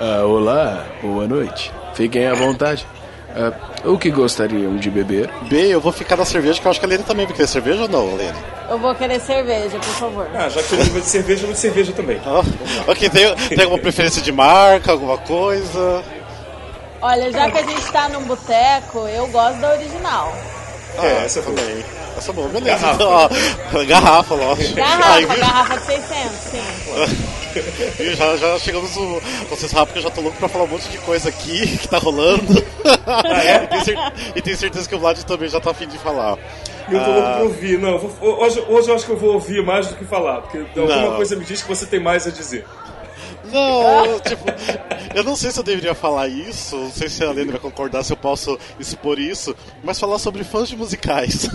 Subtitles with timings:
[0.00, 1.72] Ah, olá, boa noite.
[1.94, 2.86] Fiquem à vontade.
[3.34, 3.52] Ah,
[3.84, 5.28] o que gostariam de beber?
[5.48, 7.48] B, eu vou ficar na cerveja, que eu acho que a Lene também vai querer
[7.48, 8.38] cerveja ou não, Lene?
[8.70, 10.28] Eu vou querer cerveja, por favor.
[10.34, 12.20] Ah, já que ele vai de cerveja, eu vou de cerveja também.
[12.24, 16.02] Oh, ok, tem, tem alguma preferência de marca, alguma coisa?
[17.00, 20.32] Olha, já que a gente tá num boteco, eu gosto da original.
[20.98, 21.84] Ah, é, essa também.
[22.16, 22.76] Essa é boa, beleza.
[22.78, 24.74] Garrafa, então, ó, garrafa lógico.
[24.74, 27.37] Garrafa, Ai, garrafa de 600, sim.
[28.00, 29.20] E já, já chegamos no.
[29.50, 31.88] Vocês sabem que eu já tô louco pra falar um monte de coisa aqui que
[31.88, 32.64] tá rolando.
[33.06, 33.64] Ah, é?
[33.64, 36.38] e, tenho certeza, e tenho certeza que o Vlad também já tá afim de falar.
[36.90, 37.78] Eu tô louco pra ouvir.
[37.78, 40.58] Não, vou, hoje, hoje eu acho que eu vou ouvir mais do que falar, porque
[40.78, 41.16] alguma não.
[41.16, 42.64] coisa me diz que você tem mais a dizer.
[43.44, 44.44] Não, tipo,
[45.14, 48.02] eu não sei se eu deveria falar isso, não sei se a Lene vai concordar,
[48.02, 51.48] se eu posso expor isso, mas falar sobre fãs de musicais.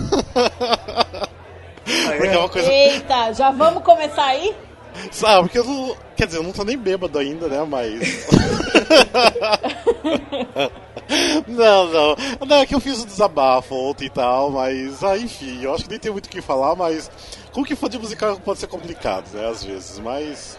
[1.86, 2.72] Ah, porque é uma coisa...
[2.72, 4.54] Eita, já vamos começar aí?
[5.10, 5.96] Sabe, porque eu não.
[6.16, 7.64] Quer dizer, eu não tô nem bêbado ainda, né?
[7.68, 8.26] Mas.
[11.48, 12.16] não, não.
[12.46, 15.02] Não, é que eu fiz um desabafo ontem e tal, mas.
[15.02, 17.10] Ah, enfim, eu acho que nem tem muito o que falar, mas.
[17.52, 19.48] Como que fã de musical pode ser complicado, né?
[19.48, 20.58] Às vezes, mas.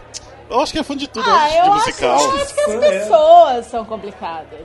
[0.50, 1.62] Eu acho que é fã de tudo, ah, né?
[1.62, 2.16] De musical.
[2.16, 4.60] Acho, eu acho que as pessoas são complicadas.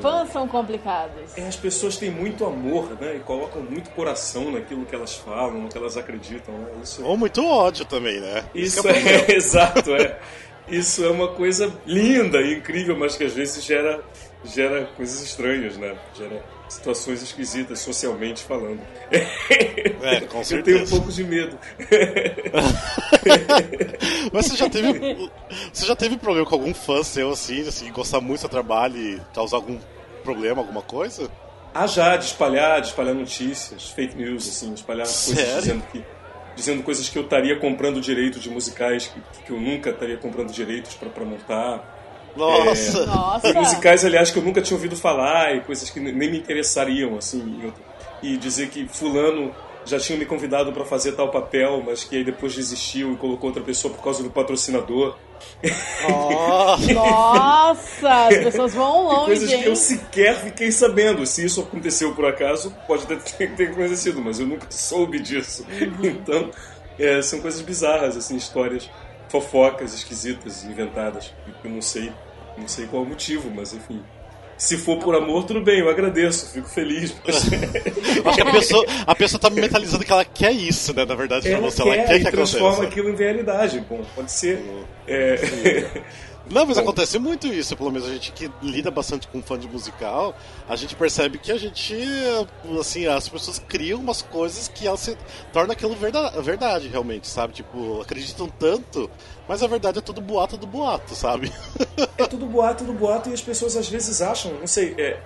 [0.00, 1.36] Fãs são complicados.
[1.36, 3.16] É, as pessoas têm muito amor, né?
[3.16, 6.54] E colocam muito coração naquilo que elas falam, no que elas acreditam.
[6.54, 6.66] Né?
[6.82, 7.04] Isso...
[7.04, 8.44] Ou muito ódio também, né?
[8.54, 10.18] Isso, Isso é, é exato, é.
[10.68, 14.00] Isso é uma coisa linda e incrível, mas que às vezes gera,
[14.44, 15.96] gera coisas estranhas, né?
[16.14, 18.80] Gera situações esquisitas socialmente falando.
[20.02, 20.54] É, com certeza.
[20.54, 21.58] Eu tenho um pouco de medo.
[24.32, 25.30] Mas você já teve.
[25.70, 28.96] Você já teve problema com algum fã seu assim, assim, gostar muito do seu trabalho
[28.96, 29.78] e causar algum
[30.24, 31.30] problema, alguma coisa?
[31.74, 35.44] Ah, já, de espalhar, de espalhar notícias, fake news, assim, espalhar Sério?
[35.44, 36.04] coisas dizendo que.
[36.56, 40.50] Dizendo coisas que eu estaria comprando direito de musicais que, que eu nunca estaria comprando
[40.50, 41.99] direitos para montar.
[42.36, 43.02] Nossa!
[43.02, 43.48] É, Nossa.
[43.48, 47.16] E musicais, aliás, que eu nunca tinha ouvido falar e coisas que nem me interessariam,
[47.16, 47.72] assim.
[48.22, 49.54] E dizer que fulano
[49.84, 53.48] já tinha me convidado para fazer tal papel, mas que aí depois desistiu e colocou
[53.48, 55.16] outra pessoa por causa do patrocinador.
[56.08, 56.76] Oh.
[56.92, 59.26] Nossa, as pessoas vão longe.
[59.26, 59.62] Coisas hein?
[59.62, 61.24] que eu sequer fiquei sabendo.
[61.26, 65.66] Se isso aconteceu por acaso, pode ter, ter acontecido, mas eu nunca soube disso.
[65.68, 66.06] Uhum.
[66.06, 66.50] Então,
[66.98, 68.88] é, são coisas bizarras, assim, histórias
[69.30, 71.32] fofocas esquisitas, inventadas.
[71.64, 72.12] Eu não sei,
[72.58, 74.02] não sei qual é o motivo, mas enfim.
[74.58, 77.14] Se for por amor, tudo bem, eu agradeço, fico feliz.
[77.26, 81.06] Acho que a pessoa, a pessoa tá mentalizando que ela quer isso, né?
[81.06, 81.80] Na verdade, ela você.
[81.80, 82.90] Ela quer que transforma aconteça.
[82.90, 83.82] aquilo em realidade.
[83.88, 84.62] Bom, pode ser.
[85.08, 86.02] É...
[86.50, 89.68] Não, mas acontece muito isso, pelo menos a gente que lida bastante com fã de
[89.68, 90.34] musical,
[90.68, 91.96] a gente percebe que a gente,
[92.78, 95.16] assim, as pessoas criam umas coisas que elas se
[95.52, 97.52] tornam aquilo verdade, verdade realmente, sabe?
[97.52, 99.08] Tipo, acreditam tanto,
[99.46, 101.52] mas a verdade é tudo boato do boato, sabe?
[102.18, 105.20] É tudo boato do boato e as pessoas às vezes acham, não sei, é,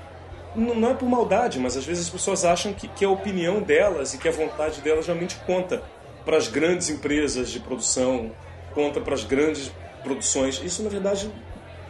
[0.55, 4.12] não é por maldade, mas às vezes as pessoas acham que, que a opinião delas
[4.12, 5.83] e que a vontade delas realmente conta
[6.25, 8.31] para as grandes empresas de produção,
[8.75, 9.73] conta para as grandes
[10.04, 10.62] produções.
[10.62, 11.28] Isso, na verdade,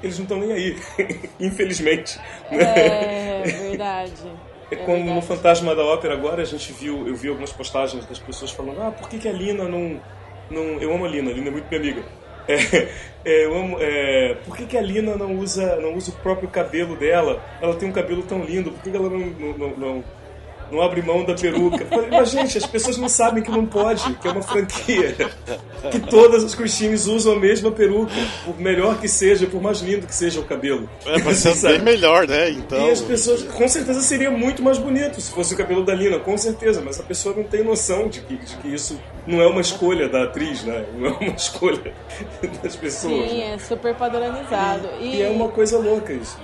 [0.03, 0.77] eles não estão nem aí,
[1.39, 2.19] infelizmente.
[2.51, 4.13] É, verdade.
[4.71, 8.19] É como no Fantasma da Ópera agora, a gente viu, eu vi algumas postagens das
[8.19, 10.01] pessoas falando, ah, por que, que a Lina não,
[10.51, 10.81] não...
[10.81, 12.03] Eu amo a Lina, a Lina é muito minha amiga.
[12.47, 12.89] É,
[13.25, 16.47] é, eu amo, é, por que, que a Lina não usa, não usa o próprio
[16.47, 17.43] cabelo dela?
[17.59, 20.05] Ela tem um cabelo tão lindo, por que, que ela não, não, não não
[20.81, 21.87] abre mão da peruca.
[22.11, 25.15] Mas, gente, as pessoas não sabem que não pode, que é uma franquia.
[25.91, 28.13] Que todas as times usam a mesma peruca,
[28.45, 30.89] por melhor que seja, por mais lindo que seja o cabelo.
[31.07, 32.51] É, mas ser bem melhor, né?
[32.51, 32.87] Então...
[32.87, 36.19] E as pessoas, com certeza seria muito mais bonito se fosse o cabelo da Lina,
[36.19, 39.47] com certeza, mas a pessoa não tem noção de que, de que isso não é
[39.47, 40.85] uma escolha da atriz, né?
[40.97, 41.93] Não é uma escolha
[42.63, 43.31] das pessoas.
[43.31, 44.89] Sim, é super padronizado.
[45.01, 46.39] E, e é uma coisa louca isso.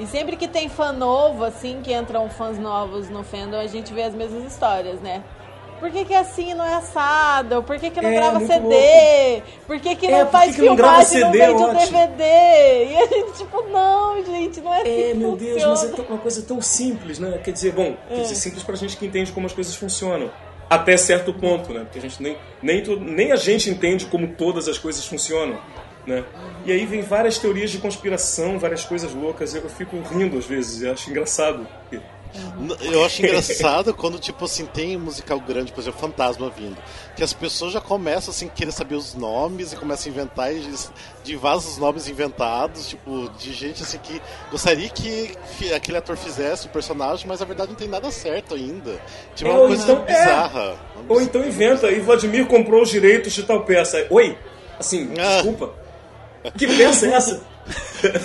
[0.00, 3.92] E sempre que tem fã novo, assim, que entram fãs novos no fandom, a gente
[3.92, 5.22] vê as mesmas histórias, né?
[5.78, 7.62] Por que, que assim não é assado?
[7.62, 8.60] Por que, que não É, grava CD?
[8.60, 9.46] louco.
[9.66, 11.38] Por que, que É, não por faz que não filmagem e não CD?
[11.46, 11.72] vende um.
[11.74, 12.22] DVD?
[12.90, 15.92] E a gente, tipo, não, gente, não é assim É, meu Deus, funciona.
[15.92, 17.38] mas é uma coisa tão simples, né?
[17.44, 20.30] Quer dizer, bom, quer dizer, simples pra gente que entende como as coisas funcionam.
[20.68, 21.80] Até certo ponto, né?
[21.80, 25.58] Porque a gente nem, nem, nem a gente entende como todas as coisas funcionam,
[26.06, 26.24] né?
[26.64, 29.54] E aí vem várias teorias de conspiração, várias coisas loucas.
[29.54, 31.66] Eu fico rindo às vezes, eu acho engraçado.
[32.92, 36.76] Eu acho engraçado quando, tipo assim, tem um musical grande, por exemplo, Fantasma vindo,
[37.16, 40.54] que as pessoas já começam, assim, a querer saber os nomes e começam a inventar
[40.54, 40.62] e
[41.24, 45.32] de vasos nomes inventados, tipo, de gente, assim, que gostaria que
[45.74, 48.92] aquele ator fizesse o personagem, mas na verdade não tem nada certo ainda.
[49.34, 50.06] Tipo, é uma coisa então- é.
[50.06, 50.76] bizarra.
[50.94, 54.06] Uma Ou então inventa, e Vladimir comprou os direitos de tal peça.
[54.08, 54.38] Oi?
[54.78, 55.34] Assim, Ah.
[55.42, 55.72] desculpa.
[56.56, 57.42] Que peça é essa?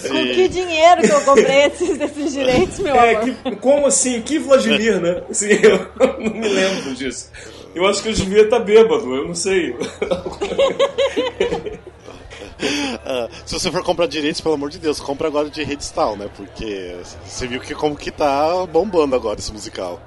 [0.08, 3.24] Com que dinheiro que eu comprei esses, esses direitos, meu É, amor?
[3.36, 4.22] que, como assim?
[4.22, 5.22] Que Vladimir, né?
[5.30, 5.88] Assim, eu
[6.20, 7.30] não me lembro disso.
[7.76, 9.76] Eu acho que eu devia estar bêbado, eu não sei.
[13.06, 16.30] Ah, se você for comprar direitos, pelo amor de Deus, compra agora de Redstall, né?
[16.36, 16.96] Porque
[17.26, 20.02] você viu que como que tá bombando agora esse musical.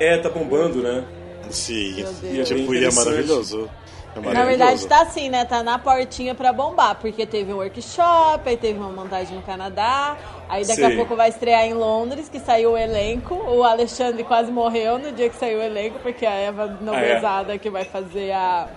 [0.00, 1.04] É, tá bombando, né?
[1.48, 2.04] Sim,
[2.44, 3.70] tipo, E é e é maravilhoso.
[4.14, 5.44] É Na verdade tá assim, né?
[5.44, 10.16] Tá na portinha pra bombar, porque teve um workshop, aí teve uma montagem no Canadá,
[10.48, 10.92] aí daqui Sei.
[10.92, 13.34] a pouco vai estrear em Londres, que saiu o elenco.
[13.34, 17.56] O Alexandre quase morreu no dia que saiu o elenco, porque a Eva Ah, Novezada
[17.56, 18.68] que vai fazer a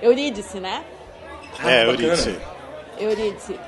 [0.00, 0.84] Eurídice, né?
[1.64, 2.30] É, Ah, Euridice.
[2.30, 2.54] bacana.
[3.00, 3.60] Eurídice.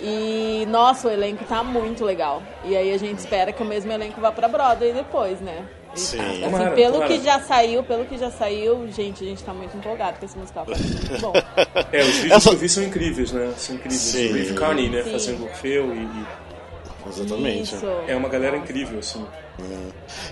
[0.00, 2.42] E nossa, o elenco tá muito legal.
[2.64, 5.64] E aí a gente espera que o mesmo elenco vá pra Broadway depois, né?
[5.94, 6.20] Sim.
[6.20, 7.08] Assim, Tomara, pelo tomara.
[7.14, 10.36] que já saiu, pelo que já saiu, gente, a gente tá muito empolgado com esse
[10.38, 10.66] musical.
[10.66, 11.32] Muito bom.
[11.92, 13.52] É, os vídeos Essa- que eu vi são incríveis, né?
[13.56, 14.00] São incríveis.
[14.00, 14.30] Sim.
[14.30, 15.02] O Reeve Carney, né?
[15.04, 15.12] Sim.
[15.12, 16.44] Fazendo Orfeu e, e
[17.06, 17.74] Exatamente.
[17.74, 17.86] Isso.
[18.08, 19.24] é uma galera incrível, assim.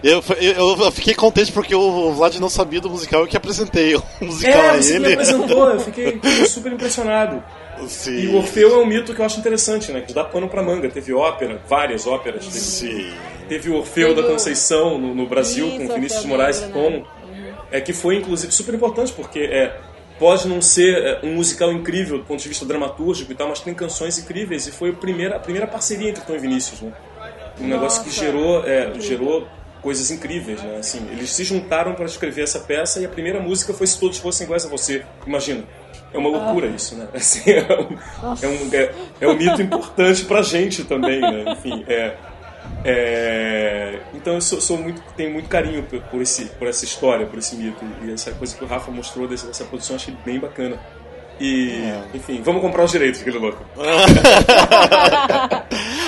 [0.03, 3.95] Eu, eu, eu fiquei contente porque o Vlad não sabia do musical eu que apresentei
[3.95, 5.13] o musical É, a você me ele.
[5.15, 7.43] apresentou, eu fiquei super impressionado.
[7.89, 8.19] Sim.
[8.19, 10.01] E o Orfeu é um mito que eu acho interessante, né?
[10.01, 10.89] Que dá pano pra manga.
[10.89, 12.47] Teve ópera, várias óperas.
[12.47, 13.13] Teve, Sim.
[13.49, 16.99] teve o Orfeu Teve da Conceição no, no Brasil, Isso, com Vinícius de Moraes como.
[16.99, 17.05] né?
[17.71, 19.75] É, que foi, inclusive, super importante, porque é,
[20.19, 23.61] pode não ser é, um musical incrível do ponto de vista dramatúrgico e tal, mas
[23.61, 24.67] tem canções incríveis.
[24.67, 26.93] E foi a primeira, a primeira parceria entre Tom e Vinícius, né?
[27.61, 29.47] Um negócio que Nossa, gerou, é, gerou
[29.83, 30.77] coisas incríveis, né?
[30.79, 34.19] Assim, eles se juntaram para escrever essa peça e a primeira música foi Se Todos
[34.19, 35.03] Fossem Iguais a Você.
[35.27, 35.65] Imagina.
[36.13, 37.09] É uma loucura isso, né?
[37.15, 37.97] Assim, é, um,
[38.43, 41.45] é, um, é, é um mito importante pra gente também, né?
[41.53, 42.17] Enfim, é,
[42.85, 47.27] é, então eu sou, sou muito, tenho muito carinho por, por esse, por essa história,
[47.27, 47.85] por esse mito.
[48.03, 50.79] E essa coisa que o Rafa mostrou dessa, dessa produção eu achei bem bacana.
[51.41, 53.59] E, enfim, vamos comprar os direitos, aquele louco.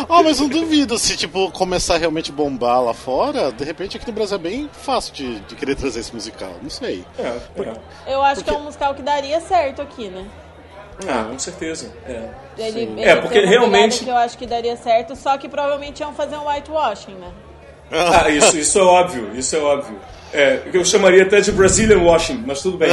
[0.07, 4.07] Ah, mas não duvido, se tipo começar a realmente bombar lá fora, de repente aqui
[4.07, 7.05] no Brasil é bem fácil de, de querer trazer esse musical, não sei.
[7.19, 7.23] É,
[7.63, 8.13] é.
[8.13, 10.27] Eu acho que é um musical que daria certo aqui, né?
[11.09, 11.91] Ah, com certeza.
[12.07, 12.29] É.
[12.59, 16.37] Ele, ele É, porque realmente- eu acho que daria certo, só que provavelmente iam fazer
[16.37, 17.33] um whitewashing, né?
[17.91, 19.99] Ah, isso, isso é óbvio, isso é óbvio.
[20.35, 22.91] É, eu chamaria até de Brazilian washing, mas tudo bem.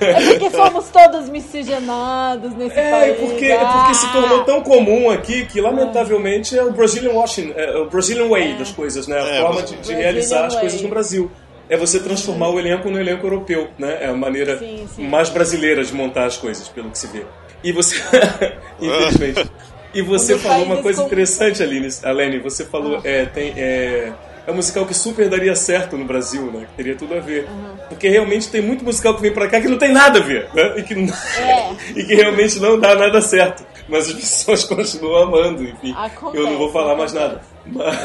[0.00, 3.16] É porque somos todos miscigenados nesse É, país.
[3.18, 4.12] porque, é porque se Ah!
[4.12, 8.70] tornou tão comum aqui que, lamentavelmente, é o Brazilian washing, é o Brazilian way das
[8.70, 9.18] coisas, né?
[9.20, 10.60] A É, forma de, de realizar as way.
[10.62, 11.30] coisas no Brasil.
[11.68, 13.98] É você transformar o elenco no elenco europeu, né?
[14.02, 15.08] É a maneira Sim, sim.
[15.08, 17.24] mais brasileira de montar as coisas, pelo que se vê.
[17.62, 17.96] E você...
[18.80, 19.50] Infelizmente.
[19.94, 21.88] E você Um falou uma coisa com- interessante, Aline.
[22.04, 22.38] Alene.
[22.40, 23.00] Você falou...
[23.02, 24.12] É, tem, é,
[24.46, 26.66] é um musical que super daria certo no Brasil, né?
[26.70, 27.48] Que teria tudo a ver.
[27.88, 30.48] Porque realmente tem muito musical que vem pra cá que não tem nada a ver,
[30.54, 30.74] né?
[30.76, 31.70] E que, É.
[32.00, 33.64] e que realmente não dá nada certo.
[33.88, 35.94] Mas as pessoas continuam amando, enfim.
[35.96, 37.40] Acontece, eu não vou falar mais nada.
[37.66, 37.96] Mas,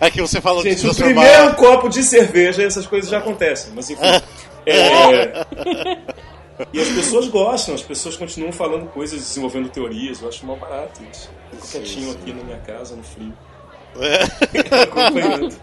[0.00, 1.22] É que você fala de gente, o transformar.
[1.22, 3.72] primeiro copo de cerveja, essas coisas já acontecem.
[3.74, 4.02] Mas enfim.
[4.66, 5.44] É,
[6.72, 10.22] E as pessoas gostam, as pessoas continuam falando coisas, desenvolvendo teorias.
[10.22, 11.30] Eu acho mal barato isso.
[11.50, 13.32] Fico quietinho aqui na minha casa, no frio.
[14.82, 15.54] Acompanhando.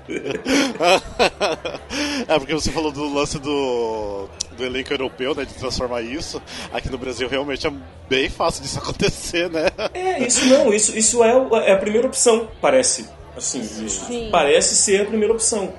[2.28, 5.46] é porque você falou do lance do, do elenco europeu, né?
[5.46, 6.42] De transformar isso.
[6.72, 7.74] Aqui no Brasil realmente é
[8.10, 9.68] bem fácil disso acontecer, né?
[9.94, 11.32] É, isso não, isso, isso é,
[11.68, 13.10] é a primeira opção, parece.
[13.36, 14.30] Assim, isso Sim.
[14.32, 15.74] parece ser a primeira opção.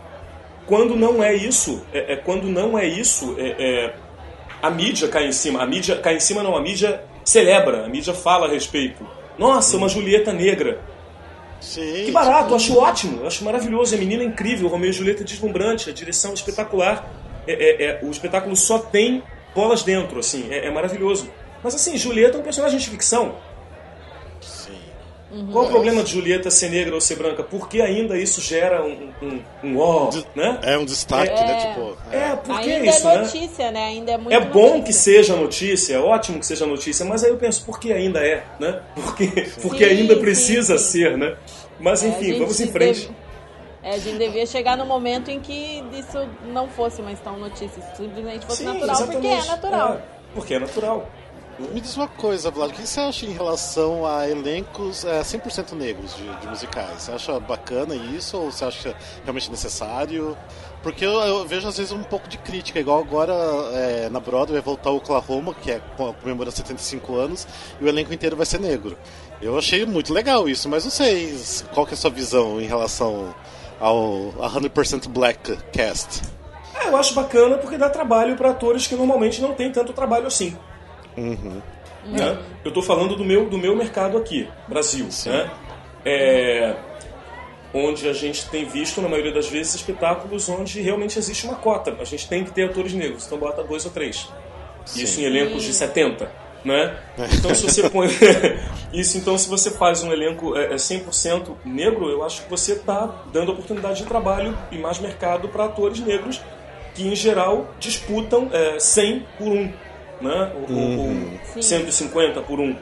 [0.67, 3.95] Quando não é isso, é, é quando não é isso, é, é,
[4.63, 5.61] a mídia cai em cima.
[5.63, 9.05] A mídia cai em cima não, a mídia celebra, a mídia fala a respeito.
[9.37, 10.81] Nossa, uma Julieta negra.
[11.61, 12.05] Sim.
[12.07, 13.95] Que barato, eu acho ótimo, eu acho maravilhoso.
[13.95, 17.09] A menina é incrível, o Romeu e Julieta é deslumbrante, a direção é espetacular.
[17.47, 19.23] É, é- é- o espetáculo só tem
[19.55, 21.31] bolas dentro, assim, é, é maravilhoso.
[21.63, 23.37] Mas assim, Julieta é um personagem de ficção.
[25.33, 25.49] Sim.
[25.51, 27.43] Qual o problema de Julieta ser negra ou ser branca?
[27.43, 30.59] Por que ainda isso gera um, um, um ó, né?
[30.63, 31.47] É um destaque, É.
[31.47, 31.57] né?
[31.57, 31.97] Tipo.
[32.11, 33.23] É, por que Ainda isso, é né?
[33.23, 33.85] notícia, né?
[33.87, 34.83] Ainda é muito É bom notícia.
[34.85, 38.21] que seja notícia, é ótimo que seja notícia, mas aí eu penso, por que ainda
[38.21, 38.83] é, né?
[38.95, 39.27] Porque,
[39.63, 40.85] porque ainda sim, precisa sim.
[41.01, 41.35] ser, né?
[41.81, 43.01] Mas É, enfim, vamos em frente.
[43.07, 43.15] deve-
[43.85, 46.19] é, a gente devia chegar no momento em que isso
[46.53, 49.49] não fosse mais tão notícia, simplesmente fosse Sim, natural, porque é exatamente.
[49.49, 49.95] natural.
[49.95, 50.01] É,
[50.35, 51.11] porque é natural.
[51.59, 55.73] Me diz uma coisa, Vlad, o que você acha em relação a elencos é, 100%
[55.73, 57.03] negros de, de musicais?
[57.03, 60.37] Você acha bacana isso ou você acha realmente necessário?
[60.83, 63.33] Porque eu, eu vejo às vezes um pouco de crítica, igual agora
[63.75, 67.47] é, na Broadway vai voltar o Oklahoma, que é com- comemorando 75 anos,
[67.81, 68.97] e o elenco inteiro vai ser negro.
[69.41, 71.39] Eu achei muito legal isso, mas não sei
[71.73, 73.33] qual que é a sua visão em relação
[73.79, 76.23] ao a 100% black cast.
[76.75, 80.27] É, eu acho bacana porque dá trabalho para atores que normalmente não tem tanto trabalho
[80.27, 80.57] assim.
[81.17, 81.61] Uhum.
[82.07, 82.39] Né?
[82.65, 85.09] Eu estou falando do meu, do meu mercado aqui, Brasil.
[85.27, 85.51] Né?
[86.05, 86.77] É,
[87.73, 91.97] onde a gente tem visto, na maioria das vezes, espetáculos onde realmente existe uma cota.
[92.01, 94.29] A gente tem que ter atores negros, então bota dois ou três.
[94.85, 95.03] Sim.
[95.03, 96.43] Isso em elencos de 70.
[96.65, 96.97] Né?
[97.33, 98.09] Então se você põe
[98.93, 103.25] isso, então se você faz um elenco é, 100% negro, eu acho que você está
[103.33, 106.41] dando oportunidade de trabalho e mais mercado para atores negros
[106.95, 109.73] que em geral disputam é, 100 por um,
[110.23, 110.53] né?
[110.69, 111.39] ou, Uhum.
[111.57, 112.75] ou 150 por um.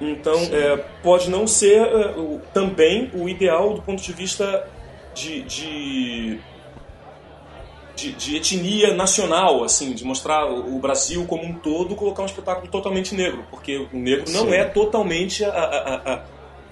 [0.00, 4.64] Então é, pode não ser é, o- também o ideal do ponto de vista
[5.14, 6.40] de, de
[7.96, 12.26] de, de etnia nacional, assim, de mostrar o o Brasil como um todo, colocar um
[12.26, 14.52] espetáculo totalmente negro, porque o negro não Sim.
[14.52, 16.14] é totalmente a, a, a,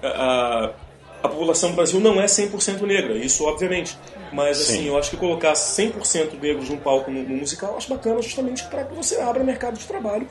[0.03, 0.69] a, a,
[1.23, 3.97] a população do Brasil não é 100% negra, isso obviamente.
[4.31, 4.87] Mas assim, Sim.
[4.87, 8.63] eu acho que colocar 100% negros num palco no, no musical, eu acho bacana justamente
[8.65, 10.27] para que você abra mercado de trabalho.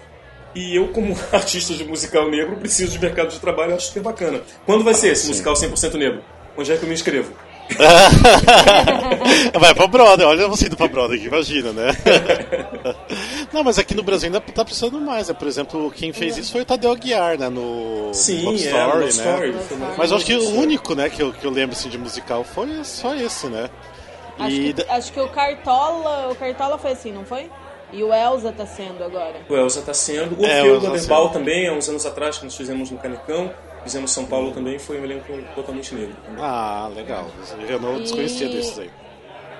[0.54, 4.02] E eu, como artista de musical negro, preciso de mercado de trabalho, eu acho super
[4.02, 4.40] bacana.
[4.64, 5.28] Quando vai ser esse sim.
[5.28, 6.22] musical 100% negro?
[6.56, 7.32] Onde é que eu me inscrevo?
[9.58, 11.88] Vai pra Brother, olha você indo pra Brother aqui, imagina, né?
[13.52, 15.34] Não, mas aqui no Brasil ainda tá precisando mais, né?
[15.34, 17.48] Por exemplo, quem fez isso foi o Tadeu Aguiar, né?
[17.48, 19.08] No Sim, Love é, Story, Love né?
[19.08, 19.52] Story.
[19.52, 19.94] Love Foi Story.
[19.98, 22.44] Mas eu acho que o único, né, que eu, que eu lembro assim, de musical
[22.44, 23.68] foi só esse, né?
[24.38, 27.50] Acho, E que, acho que o Cartola, o Cartola foi assim, não foi?
[27.92, 29.36] E o Elza tá sendo agora.
[29.48, 30.40] O Elza está sendo.
[30.40, 33.50] O É, Orfeu tá também, há uns anos atrás, que nós fizemos no Canecão,
[33.86, 36.16] fizemos São Paulo também, foi um elenco totalmente negro.
[36.38, 37.26] Ah, legal.
[37.68, 38.90] Eu não desconhecia E- desses aí.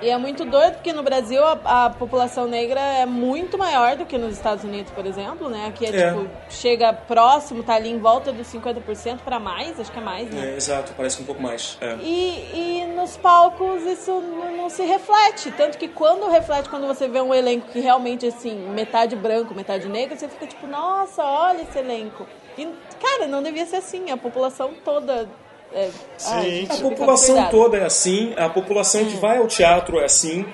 [0.03, 4.05] E é muito doido porque no Brasil a, a população negra é muito maior do
[4.05, 5.69] que nos Estados Unidos, por exemplo, né?
[5.69, 6.09] Aqui é, É.
[6.13, 10.29] tipo, chega próximo, tá ali em volta dos 50% pra mais, acho que é mais,
[10.29, 10.53] né?
[10.53, 11.79] É, exato, parece que um pouco mais.
[11.81, 11.97] É.
[12.03, 15.51] E, e nos palcos isso não, não se reflete.
[15.53, 19.89] Tanto que quando reflete, quando você vê um elenco que realmente, assim, metade branco, metade
[19.89, 22.27] negro, você fica tipo, nossa, olha esse elenco.
[22.57, 22.69] E,
[23.01, 24.11] cara, não devia ser assim.
[24.11, 25.29] A população toda.
[25.73, 30.05] É, Sim, fica A população toda é assim, a população que vai ao teatro é
[30.05, 30.47] assim.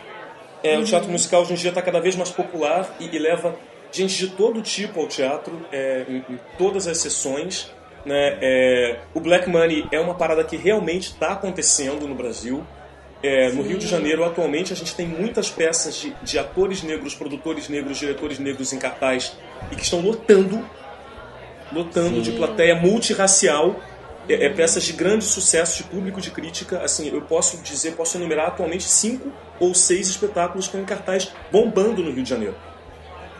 [0.62, 3.54] É, O teatro musical hoje em dia está cada vez mais popular e, e leva
[3.90, 7.70] gente de todo tipo ao teatro, é, em, em todas as sessões.
[8.04, 8.38] Né?
[8.40, 12.64] É, o Black Money é uma parada que realmente está acontecendo no Brasil.
[13.22, 13.62] É, no.
[13.62, 17.96] Rio de Janeiro, atualmente, a gente tem muitas peças de, de atores negros, produtores negros,
[17.96, 19.36] diretores negros em cartaz
[19.70, 20.64] e que estão lotando
[21.72, 23.76] lotando de plateia multirracial.
[24.28, 26.80] É, é peças de grande sucesso, de público, de crítica.
[26.82, 32.12] Assim, eu posso dizer, posso enumerar atualmente cinco ou seis espetáculos em cartaz bombando no
[32.12, 32.54] Rio de Janeiro.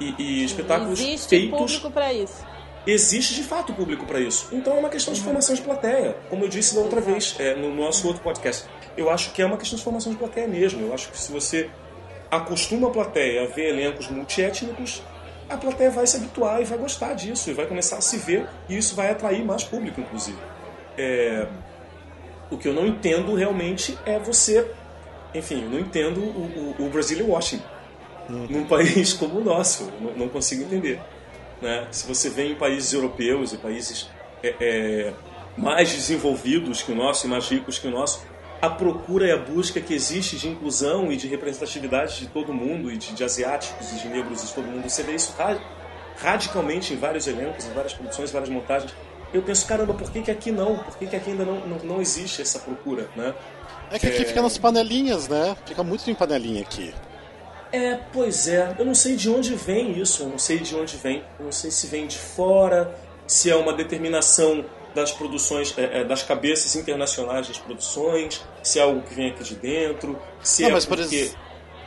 [0.01, 1.59] E, e espetáculos Existe feitos.
[1.59, 2.45] público pra isso.
[2.85, 4.49] Existe de fato público para isso.
[4.51, 7.55] Então é uma questão de formação de plateia, como eu disse da outra vez é,
[7.55, 8.65] no nosso outro podcast.
[8.97, 10.85] Eu acho que é uma questão de formação de plateia mesmo.
[10.85, 11.71] Eu acho que se você
[12.29, 15.03] acostuma a plateia a ver elencos multiétnicos,
[15.49, 18.47] a plateia vai se habituar e vai gostar disso, e vai começar a se ver,
[18.69, 20.39] e isso vai atrair mais público, inclusive.
[20.97, 21.47] É,
[22.51, 24.71] o que eu não entendo realmente é você.
[25.35, 27.63] Enfim, eu não entendo o, o, o Brazilian Washing
[28.29, 29.85] num país como o nosso.
[29.85, 31.01] Eu Não, não consigo entender.
[31.61, 31.87] Né?
[31.91, 34.11] Se você vê em países europeus e países
[34.43, 35.13] é, é,
[35.57, 38.23] mais desenvolvidos que o nosso e mais ricos que o nosso,
[38.63, 42.93] a procura e a busca que existe de inclusão e de representatividade de todo mundo,
[42.93, 45.59] e de, de asiáticos e de negros e de todo mundo, você vê isso ra-
[46.17, 48.95] radicalmente em vários elencos, em várias produções, várias montagens.
[49.35, 50.79] Eu penso, caramba, por que, que aqui não?
[50.79, 53.09] Por que, que aqui ainda não, não, não existe essa procura?
[53.17, 53.35] Né?
[53.91, 55.57] É que aqui fica nas panelinhas, né?
[55.67, 56.95] Fica muito em panelinha aqui.
[57.73, 58.77] É, pois é.
[58.79, 60.23] Eu não sei de onde vem isso.
[60.25, 61.25] Eu não sei de onde vem.
[61.39, 62.95] Eu não sei se vem de fora,
[63.27, 64.65] se é uma determinação
[64.95, 69.43] das produções, é, é, das cabeças internacionais das produções, se é algo que vem aqui
[69.45, 71.03] de dentro, se Não, é porque...
[71.03, 71.39] exemplo,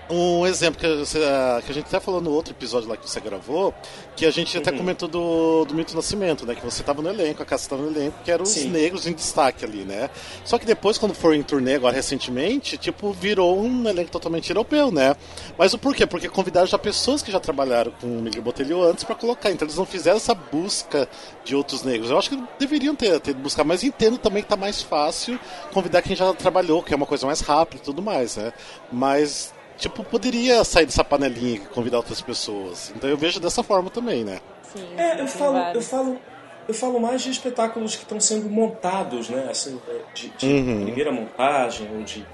[0.09, 3.09] um exemplo que, você- ah, que a gente até falou no outro episódio lá que
[3.09, 3.73] você gravou,
[4.15, 4.61] que a gente Uhum.
[4.61, 6.53] até comentou do, do Milton Nascimento, né?
[6.53, 8.69] Que você tava no elenco, a Cássia tava no elenco, que eram os Sim.
[8.69, 10.09] negros em destaque ali, né?
[10.43, 14.91] Só que depois, quando foi em turnê agora recentemente, tipo, virou um elenco totalmente europeu,
[14.91, 15.15] né?
[15.57, 16.05] Mas o porquê?
[16.05, 19.65] Porque convidaram já pessoas que já trabalharam com o Miguel Botelho antes pra colocar, então
[19.65, 21.09] eles não fizeram essa busca
[21.43, 22.11] de outros negros.
[22.11, 25.39] Eu acho que deveriam ter, ter buscar, mas entendo também que tá mais fácil
[25.73, 28.53] convidar quem já trabalhou, que é uma coisa mais rápida e tudo mais, né?
[28.91, 32.89] Mas tipo, poderia sair dessa panelinha e convidar outras pessoas.
[32.89, 34.39] Então eu vejo dessa forma também, né?
[34.61, 36.25] Sim, É, eu falo, eu falo,
[36.67, 39.49] eu falo mais de espetáculos que estão sendo montados, né?
[39.49, 40.83] Assim, é, de, de Uhum.
[40.83, 42.25] primeira montagem ou de,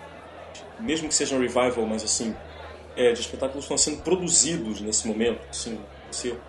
[0.53, 2.41] de- mesmo que seja um revival, mas assim,
[2.95, 6.43] é, de espetáculos que estão sendo produzidos nesse momento, assim, você-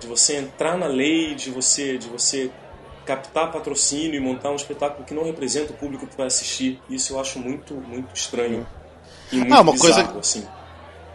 [0.00, 2.56] de você entrar na lei, de você, de você
[3.04, 6.84] captar patrocínio e montar um espetáculo que não representa o público que vai assistir.
[6.88, 8.68] Isso eu acho muito, muito estranho
[9.32, 10.46] e muito Ah, uma bizarro, coisa- assim.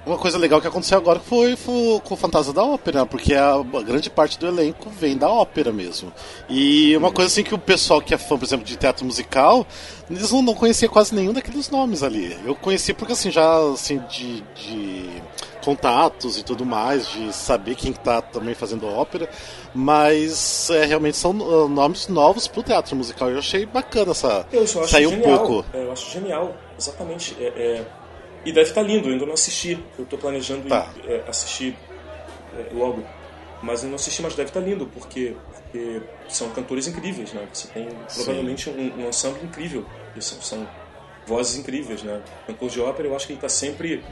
[0.05, 3.53] uma coisa legal que aconteceu agora foi, foi com o Fantasma da Ópera, porque a,
[3.53, 6.11] a, grande parte do elenco vem da ópera mesmo.
[6.49, 9.65] E uma coisa assim que o pessoal que é fã, por exemplo, de teatro musical,
[10.11, 12.37] eles não, não conhecia quase nenhum daqueles nomes ali.
[12.45, 15.23] Eu conheci porque assim, já assim, de, de
[15.63, 19.29] contatos e tudo mais, de saber quem está também fazendo ópera,
[19.73, 23.29] mas é, realmente são uh, nomes novos para o teatro musical.
[23.29, 24.45] Eu achei bacana essa.
[24.51, 25.31] Eu só acho sair genial.
[25.33, 25.65] um pouco.
[25.73, 27.35] É, eu acho genial, exatamente.
[27.39, 27.85] É, é...
[28.45, 29.79] E deve estar lindo, eu ainda não assisti.
[29.97, 30.89] Eu estou planejando Tá.
[31.03, 31.75] ir, é, assistir
[32.57, 33.03] é, logo.
[33.61, 37.47] Mas eu não assisti, mas deve estar lindo, porque, porque são cantores incríveis, né?
[37.53, 39.85] Você tem provavelmente um, um ensemble incrível.
[40.19, 40.67] São, são
[41.25, 42.21] vozes incríveis, né?
[42.45, 44.03] Cantor de ópera, eu acho que ele está sempre.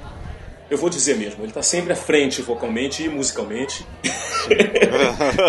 [0.69, 3.85] Eu vou dizer mesmo, ele está sempre à frente vocalmente e musicalmente.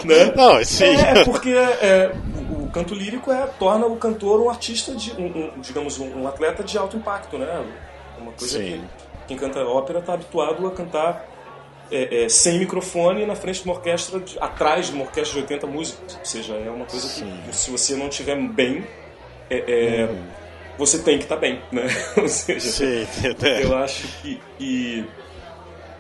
[0.04, 0.32] né?
[0.34, 0.84] Não, sim.
[0.84, 2.12] É, é porque é,
[2.50, 6.22] o, o canto lírico é, torna o cantor um artista, de, um, um, digamos, um,
[6.22, 7.64] um atleta de alto impacto, né?
[8.22, 8.64] Uma coisa Sim.
[9.18, 11.28] que quem canta ópera está habituado a cantar
[11.90, 15.40] é, é, sem microfone na frente de uma orquestra, de- atrás de uma orquestra de
[15.42, 16.16] 80 músicos.
[16.18, 17.38] Ou seja, é uma coisa Sim.
[17.48, 18.86] que se você não estiver bem,
[19.50, 20.08] é, é,
[20.78, 21.82] você tem que estar bem, né?
[22.16, 23.06] Ou seja, Sim,
[23.42, 23.64] é.
[23.64, 25.06] eu acho que, que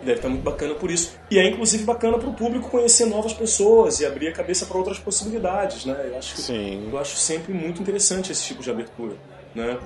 [0.02, 1.14] deve estar muito bacana por isso.
[1.30, 4.78] E é inclusive bacana para o público conhecer novas pessoas e abrir a cabeça para
[4.78, 6.08] outras possibilidades, né?
[6.10, 6.88] Eu acho, que- Sim.
[6.90, 9.14] eu acho sempre muito interessante esse tipo de abertura,
[9.54, 9.78] né?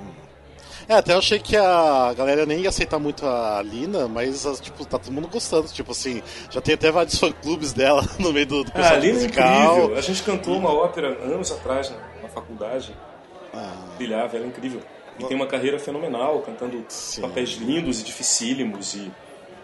[0.89, 4.61] É, até eu achei que a galera nem ia aceitar muito a Lina, mas as,
[4.61, 5.67] tipo, tá todo mundo gostando.
[5.69, 9.11] Tipo assim, já tem até vários fã-clubes dela no meio do, do Ah, a Lina
[9.11, 9.75] é musical.
[9.79, 9.97] incrível.
[9.99, 12.95] A gente cantou uma ópera anos atrás né, na faculdade.
[13.53, 14.81] Ah, Brilhava, ela é incrível.
[15.19, 17.23] E tem uma carreira fenomenal, cantando Sim.
[17.23, 19.11] papéis lindos e dificílimos e,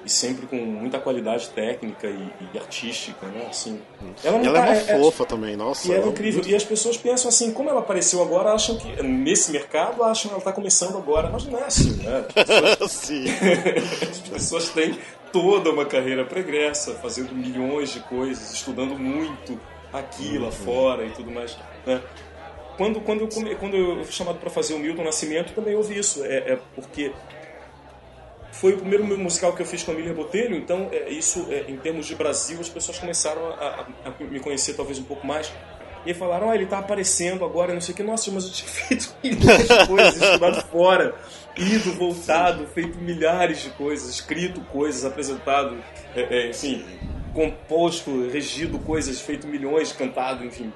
[0.04, 3.46] e sempre com muita qualidade técnica e, e artística, né?
[3.48, 3.80] Assim,
[4.24, 5.86] ela ela é tá- uma fofa também, nossa.
[5.86, 6.42] E ela é ela- incrível.
[6.46, 10.34] E as pessoas pensam assim, como ela apareceu agora, acham que nesse mercado, acham que
[10.34, 11.30] ela está começando agora.
[11.30, 12.24] Mas não é assim, né?
[12.28, 13.24] As pessoas, Sim.
[14.10, 14.98] as pessoas têm
[15.32, 19.58] toda uma carreira pregressa, fazendo milhões de coisas, estudando muito
[19.92, 21.56] aqui, lá fora e tudo mais.
[21.86, 22.00] Né?
[22.76, 26.24] Quando, quando, eu, quando eu fui chamado para fazer o Milton Nascimento, também houve isso.
[26.24, 27.12] É, é porque
[28.52, 31.64] foi o primeiro musical que eu fiz com a Miller Botelho, então é, isso, é,
[31.68, 35.26] em termos de Brasil, as pessoas começaram a, a- a me conhecer talvez um pouco
[35.26, 35.52] mais.
[36.04, 38.02] E falaram, ah, ele tá aparecendo agora, não sei o que.
[38.02, 41.14] Nossa, mas eu tinha feito milhões de coisas, estudado fora,
[41.56, 45.76] ido, voltado, feito milhares de coisas, escrito coisas, apresentado,
[46.16, 46.84] é, é, enfim,
[47.32, 50.72] composto, regido coisas, feito milhões, cantado, enfim.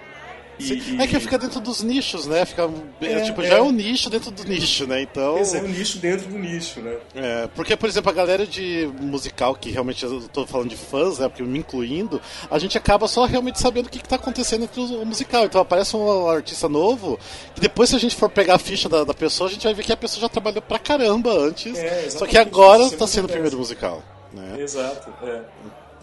[0.59, 2.45] E- É que fica dentro dos nichos, né?
[2.45, 2.69] Fica,
[3.01, 3.49] é, É, tipo, é.
[3.49, 5.03] já é um nicho dentro do nicho, né?
[5.03, 5.38] Então.
[5.38, 6.97] Esse é um nicho dentro do nicho, né?
[7.14, 11.19] É, porque, por exemplo, a galera de musical, que realmente eu tô falando de fãs,
[11.19, 14.64] né, porque me incluindo, a gente acaba só realmente sabendo o que, que tá acontecendo
[14.64, 15.45] entre o musical.
[15.45, 17.19] Então aparece um artista novo,
[17.55, 19.75] que depois se a gente for pegar a ficha da, da pessoa, a gente vai
[19.75, 23.07] ver que a pessoa já trabalhou pra caramba antes, É, só que agora Isso tá
[23.07, 24.03] sendo o primeiro musical.
[24.33, 24.57] Né?
[24.61, 25.40] Exato, é.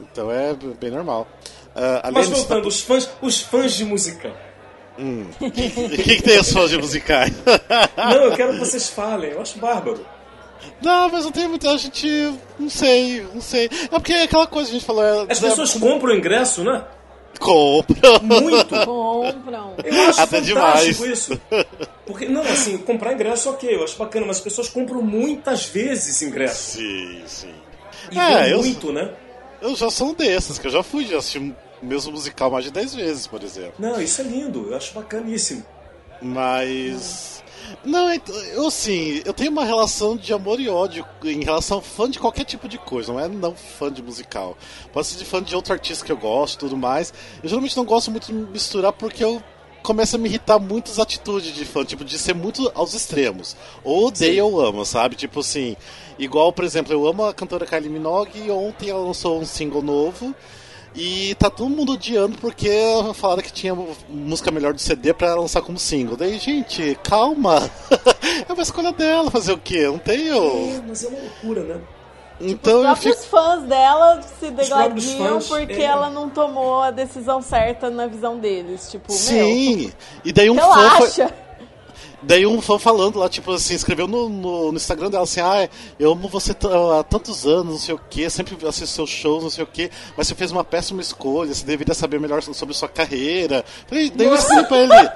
[0.02, 1.28] Então é bem normal.
[1.76, 4.32] Além Mas voltando, os fãs, os fãs de musical.
[5.42, 7.34] o que, que tem os fãs de musicais?
[7.98, 10.06] Não, eu quero que vocês falem, eu acho bárbaro.
[10.82, 12.08] não, mas não tem muita gente.
[12.60, 13.66] Não sei, não sei.
[13.86, 15.04] É porque é aquela coisa que a gente falou.
[15.04, 16.84] É, As pessoas compram o ingresso, né?
[17.40, 18.20] compram.
[18.22, 18.76] Muito.
[18.86, 19.74] Compram.
[19.84, 21.00] Eu acho Até fantástico demais.
[21.00, 21.42] isso.
[22.06, 26.22] Porque, não, assim, comprar ingresso, ok, eu acho bacana, mas as pessoas compram muitas vezes
[26.22, 26.78] ingresso.
[26.78, 27.54] Sim, sim.
[28.12, 29.10] E É, eu- muito, né?
[29.62, 32.65] Eu já sou um desses, que eu já fui de assistir o mesmo musical mais
[32.65, 33.74] de 10 vezes, por exemplo.
[33.78, 35.65] Não, isso é lindo, eu acho bacaníssimo.
[36.22, 37.43] Mas.
[37.84, 41.82] Não, então, eu assim, eu tenho uma relação de amor e ódio em relação a
[41.82, 44.58] fã de qualquer tipo de coisa, não é não fã de musical.
[44.91, 47.13] Pode ser de fã de outro artista que eu gosto e tudo mais.
[47.41, 49.41] Eu geralmente não gosto muito de misturar porque eu
[49.82, 53.56] começo a me irritar muito as atitudes de fã, tipo, de ser muito aos extremos.
[53.84, 55.15] Ou odeio ou amo, sabe?
[55.15, 55.76] Tipo assim,
[56.17, 59.82] igual, por exemplo, eu amo a cantora Kylie Minogue e ontem ela lançou um single
[59.82, 60.34] novo.
[60.96, 62.70] E tá todo mundo odiando porque
[63.16, 63.76] falaram que tinha
[64.08, 66.16] música melhor do CD pra lançar como single.
[66.16, 67.70] Daí, gente, calma.
[68.48, 69.88] é uma escolha dela fazer o quê?
[69.88, 70.36] Não tenho.
[70.36, 71.82] É, mas é uma loucura, né?
[72.40, 73.16] Então Os eu fico.
[73.16, 75.86] próprios fãs dela se próprios degladiam porque é.
[75.86, 78.90] ela não tomou a decisão certa na visão deles.
[78.92, 79.92] Tipo, meu, Sim.
[80.24, 80.90] E daí um fã.
[80.98, 81.28] Foi...
[82.26, 85.68] Daí um fã falando lá, tipo assim, escreveu no, no, no Instagram dela assim, ah,
[86.00, 86.52] eu amo você
[87.00, 89.90] há tantos anos, não sei o que, sempre assisto seus shows, não sei o que,
[90.18, 93.64] mas você fez uma péssima escolha, você deveria saber melhor sobre sua carreira.
[93.88, 95.10] Falei, daí eu escrevi pra ele.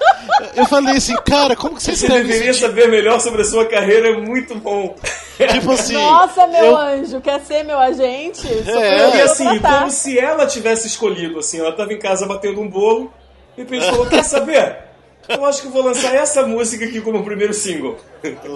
[0.55, 2.59] Eu falei assim, cara, como que você Você escreve deveria isso?
[2.61, 4.95] saber melhor sobre a sua carreira, é muito bom.
[5.37, 5.93] Tipo assim.
[5.93, 8.47] Nossa, meu eu- anjo, quer ser meu agente?
[8.67, 9.17] É.
[9.17, 9.79] E assim, tratar.
[9.79, 13.11] como se ela tivesse escolhido, assim, ela tava em casa batendo um bolo,
[13.57, 14.86] e falou, quer saber?
[15.27, 17.97] Eu acho que vou lançar essa música aqui como primeiro single.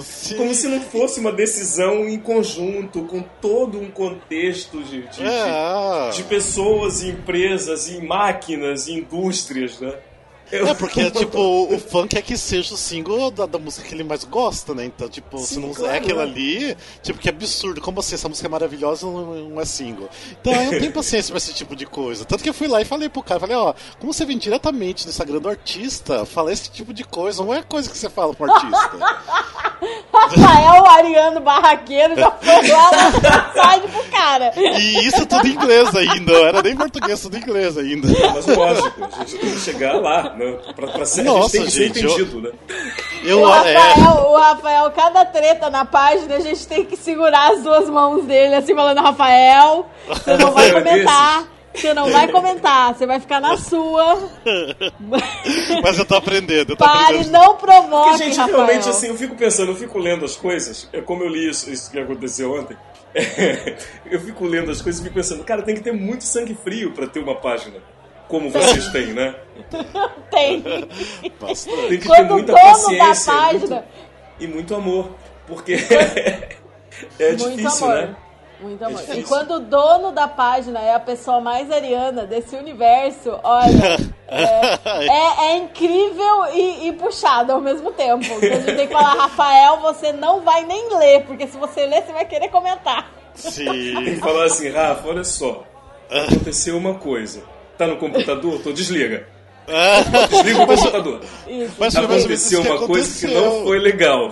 [0.03, 0.37] Sim.
[0.37, 6.09] Como se não fosse uma decisão em conjunto, com todo um contexto de, de, É.
[6.11, 9.93] de, de pessoas, e empresas, e máquinas, e indústrias, né?
[10.51, 11.39] Eu- É, porque, tipo,
[11.73, 14.85] o fã quer que seja o single da, da música que ele mais gosta, né?
[14.85, 16.23] Então, tipo, se Sim, não claro, é aquilo né?
[16.23, 17.79] ali, tipo, que absurdo.
[17.81, 18.15] Como assim?
[18.15, 20.09] Essa música é maravilhosa e não, não é single.
[20.41, 22.25] Então, eu não tenho paciência pra esse tipo de coisa.
[22.25, 25.05] Tanto que eu fui lá e falei pro cara, falei, ó, como você vem diretamente
[25.05, 28.33] no Instagram do artista, fala esse tipo de coisa, não é coisa que você fala
[28.33, 28.91] pro artista.
[30.13, 34.51] Rafael Ariano Barraqueiro já foi lá na mensagem pro cara.
[34.55, 38.07] E isso tudo em inglês ainda, não era nem português, tudo em inglês ainda.
[38.33, 40.40] Mas lógico, a gente tem que chegar lá, né?
[40.75, 42.51] Pra, pra ser, a Nossa, gente tem que ser gente, eu- entendido, né?
[43.23, 47.51] Eu, O é, Rafael, o Rafael, cada treta na página, a gente tem que segurar
[47.53, 51.47] as duas mãos dele, assim, falando, Rafael, você não vai comentar.
[51.73, 54.29] Você não vai comentar, você vai ficar na sua.
[55.81, 57.31] mas eu tô aprendendo, eu tô Pare, aprendendo.
[57.31, 58.57] não provoque, Porque, gente, Rafael.
[58.65, 61.69] realmente, assim, eu fico pensando, eu fico lendo as coisas, é como eu li isso,
[61.71, 62.75] isso que aconteceu ontem.
[64.09, 66.91] eu fico lendo as coisas e fico pensando, cara, tem que ter muito sangue frio
[66.91, 67.77] pra ter uma página.
[68.31, 69.35] Como vocês têm, né?
[70.31, 70.63] Tem.
[71.39, 71.87] Bastante.
[71.89, 73.85] Tem que ter Quando o muita dono da paciência e muito- página-
[74.39, 75.09] e muito amor.
[75.45, 75.73] Porque
[77.19, 78.01] é Muito difícil, amor.
[78.07, 78.15] né?
[78.61, 78.99] Muito amor.
[79.01, 79.21] difícil.
[79.21, 84.79] e quando o dono da página é a pessoa mais ariana desse universo, olha, é,
[84.85, 88.25] é- é incrível e, e puxado ao mesmo tempo.
[88.25, 91.85] Porque a gente tem que falar, Rafael, você não vai nem ler, porque se você
[91.85, 93.11] ler, você vai querer comentar.
[93.41, 94.03] Tem Sim.
[94.05, 95.63] que falar assim, Rafa, olha só.
[96.09, 97.43] Aconteceu uma coisa.
[97.81, 98.59] Tá no computador?
[98.61, 99.25] Tô, desliga.
[100.29, 101.19] Desliga o computador.
[101.79, 104.31] Mas isso Aconteceu uma coisa que não foi legal.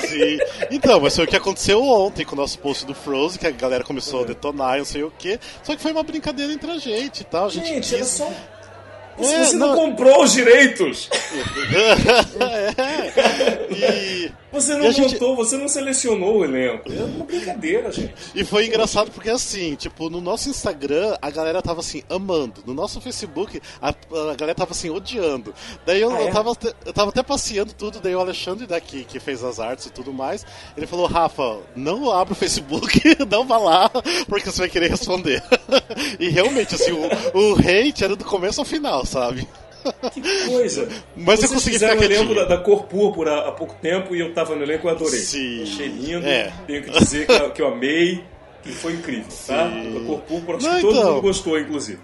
[0.00, 0.38] Sim.
[0.70, 3.50] Então, mas foi o que aconteceu ontem com o nosso post do Frozen, que a
[3.50, 5.38] galera começou a detonar e não sei o quê.
[5.62, 7.46] Só que foi uma brincadeira entre a gente e tal.
[7.46, 8.24] A gente, Gente, era quis- só.
[9.18, 11.10] É, Você não não- comprou os direitos.
[12.40, 13.66] É.
[13.76, 16.90] E, Você não a gente- montou, você não selecionou o elenco.
[16.92, 18.14] É uma brincadeira, gente.
[18.34, 22.62] e foi engraçado porque assim, tipo, no nosso Instagram a galera tava assim, amando.
[22.66, 25.54] No nosso Facebook a, a galera tava assim, odiando.
[25.84, 26.28] Daí eu, Ah, é?
[26.28, 29.60] eu, tava, até- eu tava até passeando tudo, daí o Alexandre daqui, que fez as
[29.60, 30.44] artes e tudo mais,
[30.76, 33.90] ele falou, Rafa, não abra o Facebook, não vá lá,
[34.28, 35.42] porque você vai querer responder.
[36.18, 37.06] e realmente, assim, o,
[37.52, 39.46] o hate era do começo ao final, sabe?
[40.12, 40.88] Que coisa.
[41.16, 42.58] Mas eu Vocês consegui fizeram o ficar elenco da, quietinho.
[42.58, 45.20] da cor púrpura há pouco tempo e eu tava no elenco e adorei.
[45.20, 45.62] Sim.
[45.62, 46.26] Achei lindo.
[46.26, 46.52] É.
[46.66, 48.24] Tenho que dizer que, eu- que eu amei.
[48.62, 49.68] Que foi incrível, tá?
[49.70, 49.92] Sim.
[49.94, 51.10] Da cor púrpura, acho Não, que todo então.
[51.12, 52.00] mundo gostou, inclusive.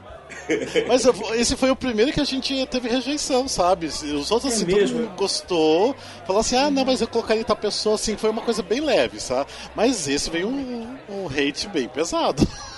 [0.89, 3.87] Mas eu- esse foi o primeiro que a gente teve rejeição, sabe?
[3.87, 4.99] Os outros, É assim, mesmo?
[4.99, 5.97] todo mundo gostou.
[6.27, 9.21] Falou assim, ah, não, mas eu colocaria tal pessoa, assim, foi uma coisa bem leve,
[9.21, 9.51] sabe?
[9.75, 12.47] Mas esse veio um, um hate bem pesado.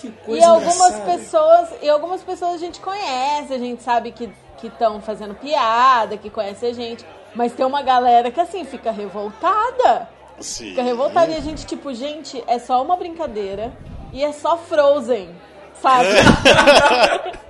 [0.00, 1.04] Que E coisa algumas engraçada.
[1.18, 4.30] pessoas, e algumas pessoas a gente conhece, a gente sabe que
[4.62, 7.04] estão fazendo piada, que conhece a gente.
[7.34, 10.08] Mas tem uma galera que assim fica revoltada.
[10.38, 10.70] Sim.
[10.70, 13.72] Fica revoltada e a gente, tipo, gente, é só uma brincadeira
[14.12, 15.30] e é só Frozen,
[15.80, 16.08] sabe?
[16.08, 17.32] é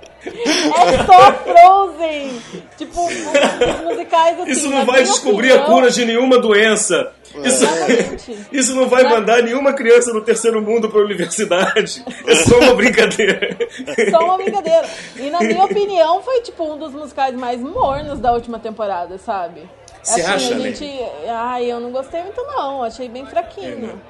[1.05, 2.41] só Frozen!
[2.77, 4.51] Tipo, os, musicais assim.
[4.51, 7.11] Isso na não vai descobrir a opinião- cura de nenhuma doença.
[7.33, 8.37] Isso, Exatamente.
[8.51, 12.03] isso não vai Na- mandar nenhuma criança do terceiro mundo para a universidade.
[12.27, 13.57] É só uma brincadeira.
[14.11, 14.87] Só uma brincadeira.
[15.15, 19.61] E na minha opinião, foi tipo um dos musicais mais mornos da última temporada, sabe?
[20.03, 20.85] Você acha, a gente.
[21.29, 22.83] Ai, eu não gostei muito, não.
[22.83, 24.01] Achei bem fraquinho.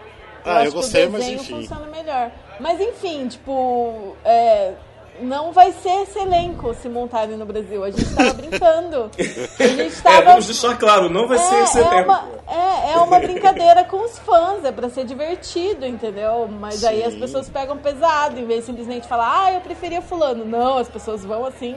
[0.43, 1.55] Ah, eu acho gostei, que o mas enfim.
[1.61, 2.31] funciona melhor.
[2.59, 4.15] Mas enfim, tipo.
[4.25, 4.71] é,
[5.19, 7.83] não vai ser esse elenco se montarem no Brasil.
[7.83, 9.11] A gente tava brincando.
[9.59, 10.21] A gente É, tava.
[10.25, 12.09] vamos deixar claro, não vai ser esse é, é, elenco.
[12.09, 16.47] uma, é, é uma brincadeira com os fãs, é pra ser divertido, entendeu?
[16.59, 17.19] Mas aí as Sim.
[17.19, 20.45] pessoas pegam pesado, em vez de simplesmente falar, ah, eu preferia fulano.
[20.45, 21.75] Não, as pessoas vão assim,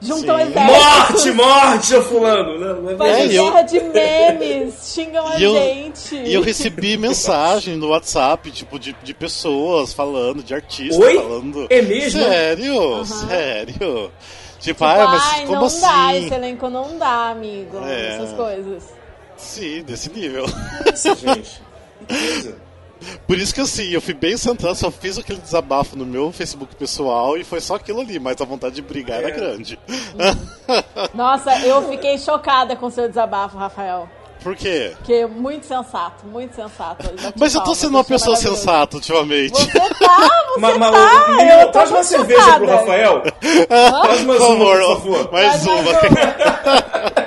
[0.00, 0.44] juntam Sim.
[0.54, 2.58] Morte, exércitos, morte, ô fulano!
[2.60, 6.14] Não, não é e eu- guerra de memes, xingam a eu, gente.
[6.16, 11.14] e eu recebi mensagem no WhatsApp, tipo, de, de pessoas falando, de artistas Oi?
[11.14, 11.66] falando.
[11.70, 12.20] É mesmo?
[12.22, 13.72] Sério, sério.
[13.74, 14.12] Tipo,
[14.58, 15.80] Tipo, ah, mas ai, como não assim?
[15.82, 17.78] dá, esse elenco não dá, amigo.
[17.86, 18.14] É.
[18.16, 18.82] Essas coisas.
[19.36, 20.44] Sim, desse nível.
[20.92, 21.62] Isso, gente.
[22.08, 22.56] Que coisa.
[23.26, 26.74] Por isso que assim, eu fui bem centrado, só fiz aquele desabafo no meu Facebook
[26.76, 29.32] pessoal e foi só aquilo ali, mas a vontade de brigar era É.
[29.32, 29.78] grande.
[31.14, 34.08] Nossa, eu fiquei chocada com seu desabafo, Rafael.
[34.42, 34.92] Por quê?
[34.98, 37.04] Porque é muito sensato, muito sensato.
[37.36, 39.52] Mas eu tô sendo uma achei pessoa sensata ultimamente.
[39.60, 41.26] Você tá, você Ma- ma- tá.
[41.30, 42.58] menino, eu traz uma cerveja chocada.
[42.58, 43.22] pro Rafael.
[43.66, 45.32] Traz mais Por uma, por favor.
[45.32, 45.90] mais Traz mais uma.
[45.90, 47.25] uma.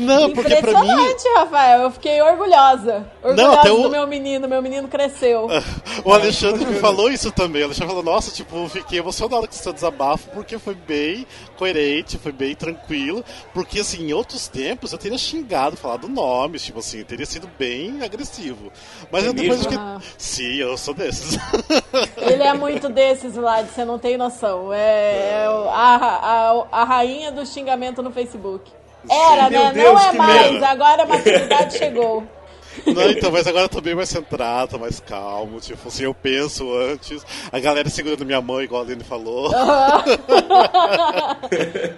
[0.00, 0.86] Não, porque pra mim.
[0.90, 1.82] Impressionante, Rafael.
[1.82, 3.06] Eu fiquei orgulhosa.
[3.22, 4.48] Orgulhosa até o- do meu menino.
[4.48, 5.48] Meu menino cresceu.
[6.02, 7.60] O Alexandre me falou isso também.
[7.62, 11.26] O Alexandre falou, nossa, tipo, fiquei emocionado com seu desabafo, porque foi bem
[11.58, 13.22] coerente, foi bem tranquilo.
[13.52, 18.02] Porque, assim, em outros tempos eu teria xingado, falado nomes, tipo assim, teria sido bem
[18.02, 18.72] agressivo.
[19.12, 19.74] Mas eu depois que.
[19.74, 19.98] Ah.
[20.16, 21.38] Sim, eu sou desses.
[22.16, 24.72] Ele é muito desses, Vlad, você não tem noção.
[24.72, 28.70] É, é a, a, a rainha do xingamento no Facebook.
[29.08, 29.72] Era, Meu né?
[29.72, 30.62] Deus, não é mais.
[30.62, 32.24] Agora a maturidade chegou.
[32.86, 35.60] Não, então, mas agora eu tô bem mais centrado, tô mais calmo.
[35.60, 37.24] Tipo assim, eu penso antes.
[37.50, 39.50] A galera segurando minha mãe, igual a Aline falou.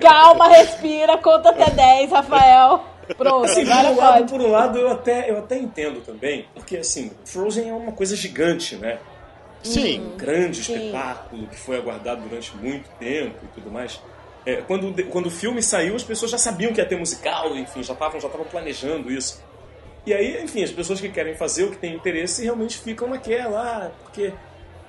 [0.00, 2.84] Calma, respira, conta até 10, Rafael.
[3.16, 6.78] Pronto, Assim, por um, lado, por um lado, eu até, eu até entendo também, porque
[6.78, 8.98] assim, Frozen é uma coisa gigante, né?
[9.62, 10.00] Sim.
[10.00, 10.74] Um grande Sim.
[10.74, 14.00] espetáculo que foi aguardado durante muito tempo e tudo mais.
[14.44, 17.82] É, quando, quando o filme saiu, as pessoas já sabiam que ia ter musical, enfim,
[17.82, 19.42] já estavam já estavam planejando isso.
[20.04, 23.60] E aí, enfim, as pessoas que querem fazer o que têm interesse realmente ficam naquela,
[23.62, 24.32] ah, porque,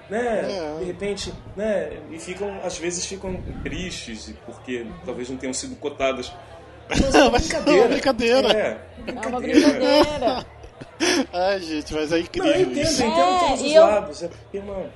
[0.10, 0.80] né, É.
[0.80, 6.34] de repente, né, e ficam, às vezes ficam tristes, porque talvez não tenham sido cotadas.
[6.90, 7.78] Mas é uma brincadeira.
[7.78, 8.54] é uma brincadeira.
[8.54, 10.46] É, É uma brincadeira.
[11.34, 13.04] Ai, gente, mas é Não, incrível eu entendo, isso.
[13.04, 14.24] eu entendo É, todos os eu- lados.
[14.24, 14.90] É porque, mano,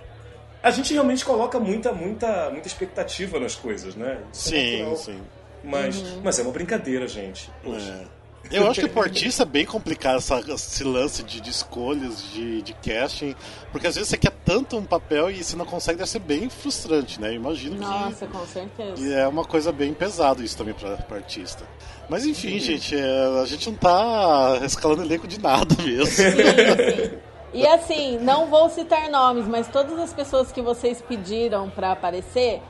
[0.68, 4.20] a gente realmente coloca muita, muita, muita expectativa nas coisas, né?
[4.34, 4.98] Isso é Sim, natural.
[4.98, 5.22] sim.
[5.64, 7.50] Mas, mas é uma brincadeira, gente.
[7.66, 8.18] É.
[8.52, 12.62] Eu acho que pro artista é bem complicado essa, esse lance de, de escolhas, de,
[12.62, 13.36] de casting,
[13.72, 16.50] porque às vezes você quer tanto um papel e você não consegue, deve ser bem
[16.50, 17.30] frustrante, né?
[17.30, 18.94] Eu imagino Nossa, que, com certeza.
[18.96, 21.66] que é uma coisa bem pesada isso também pra artista.
[22.10, 26.06] Mas enfim, gente, é, a gente não tá escalando elenco de nada mesmo.
[26.06, 27.18] Sim, sim.
[27.54, 32.62] E assim, não vou citar nomes, mas todas as pessoas que vocês pediram pra aparecer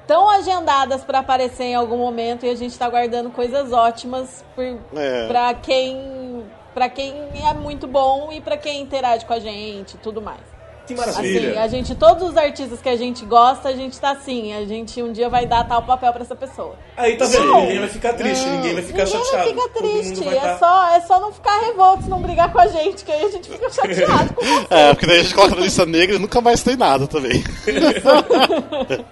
[0.00, 4.64] estão agendadas pra aparecer em algum momento e a gente tá guardando coisas ótimas por,
[4.96, 5.28] É.
[5.28, 7.14] pra quem para quem
[7.46, 10.40] é muito bom e pra quem interage com a gente e tudo mais.
[10.86, 11.62] Que Assim, maravilha.
[11.62, 15.00] a gente, todos os artistas que a gente gosta, a gente tá assim, a gente
[15.00, 16.74] um dia vai dar tal papel pra essa pessoa.
[16.96, 17.54] Aí tá vendo?
[17.54, 18.56] Ninguém vai ficar triste, Não.
[18.56, 19.44] ninguém vai ficar Ninguém chateado.
[19.48, 22.58] Todo mundo triste, vai é, tá- só, é só não ficar revolto, não brigar com
[22.60, 24.66] a gente, que aí a gente fica chateado com você.
[24.70, 27.44] É, porque daí a gente coloca na lista negra e nunca mais tem nada também.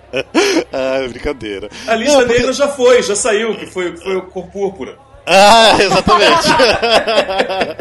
[0.72, 1.68] ah, brincadeira.
[1.86, 4.98] A lista Não, porque- negra já foi, já saiu, que foi, foi o cor púrpura.
[5.26, 6.48] Ah, exatamente.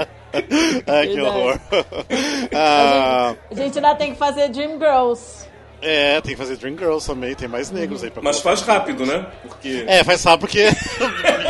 [0.87, 1.59] Ai, que horror.
[2.53, 5.47] Ah, A gente ainda tem que fazer Dream Girls.
[5.81, 9.05] é, tem que fazer Dream Girls também, tem mais negros aí pra Mas faz rápido,
[9.05, 9.25] né?
[9.43, 9.85] Porque.
[9.87, 10.59] É, faz rápido porque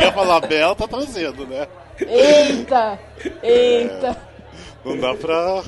[0.00, 1.66] ia falar Bela tá trazendo, né?
[2.00, 2.98] Eita!
[3.42, 4.16] Eita!
[4.84, 5.62] Não dá pra.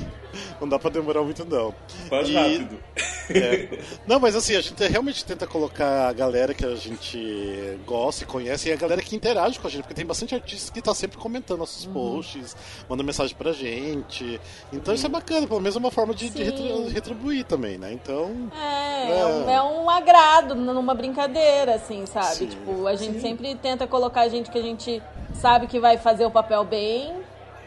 [0.63, 1.75] Não dá pra demorar muito, não.
[2.09, 2.79] Faz E- rápido.
[3.29, 3.79] É.
[4.07, 8.27] Não, mas assim, a gente realmente tenta colocar a galera que a gente gosta e
[8.27, 10.93] conhece e a galera que interage com a gente, porque tem bastante artistas que tá
[10.93, 11.91] sempre comentando nossos Uhum.
[11.93, 12.55] posts,
[12.89, 14.39] mandando mensagem pra gente.
[14.71, 16.43] Então isso é bacana, pelo menos é uma forma de, de Sim.
[16.45, 17.91] retri- retribuir também, né?
[17.91, 18.31] Então.
[18.55, 19.19] É, É.
[19.19, 22.35] é um, é um agrado numa brincadeira, assim, sabe?
[22.35, 22.47] Sim.
[22.47, 26.31] Tipo, a gente sempre tenta colocar gente que a gente sabe que vai fazer o
[26.31, 27.13] papel bem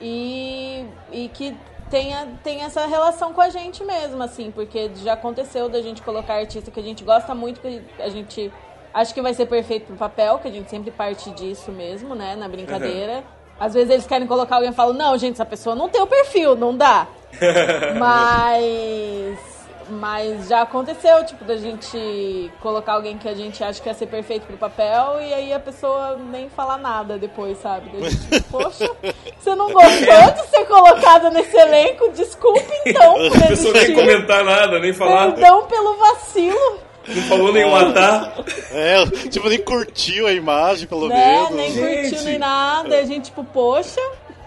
[0.00, 1.54] e, e que
[1.90, 6.34] tenha, tenha essa relação com a gente mesmo, assim, porque já aconteceu da gente colocar
[6.34, 8.52] artista que a gente gosta muito, que a gente
[8.92, 12.36] acha que vai ser perfeito pro papel, que a gente sempre parte disso mesmo, né,
[12.36, 13.22] na brincadeira.
[13.58, 16.06] Às vezes eles querem colocar alguém e falam, não, gente, essa pessoa não tem o
[16.06, 17.06] perfil, não dá.
[17.98, 19.55] Mas.
[19.88, 24.06] Mas já aconteceu, tipo, da gente colocar alguém que a gente acha que ia ser
[24.06, 27.90] perfeito pro papel e aí a pessoa nem falar nada depois, sabe?
[27.90, 28.90] Da gente, poxa,
[29.38, 32.10] você não gostou de ser colocada nesse elenco?
[32.10, 37.52] Desculpe então por A pessoa nem comentar nada, nem falar, Perdão pelo vacilo, não falou
[37.52, 38.34] nenhum atar.
[38.72, 41.14] É, tipo, nem curtiu a imagem, pelo né?
[41.14, 41.50] menos.
[41.52, 42.10] Nem Gente.
[42.10, 42.88] curtiu nem nada.
[42.94, 44.00] E a gente, tipo, poxa,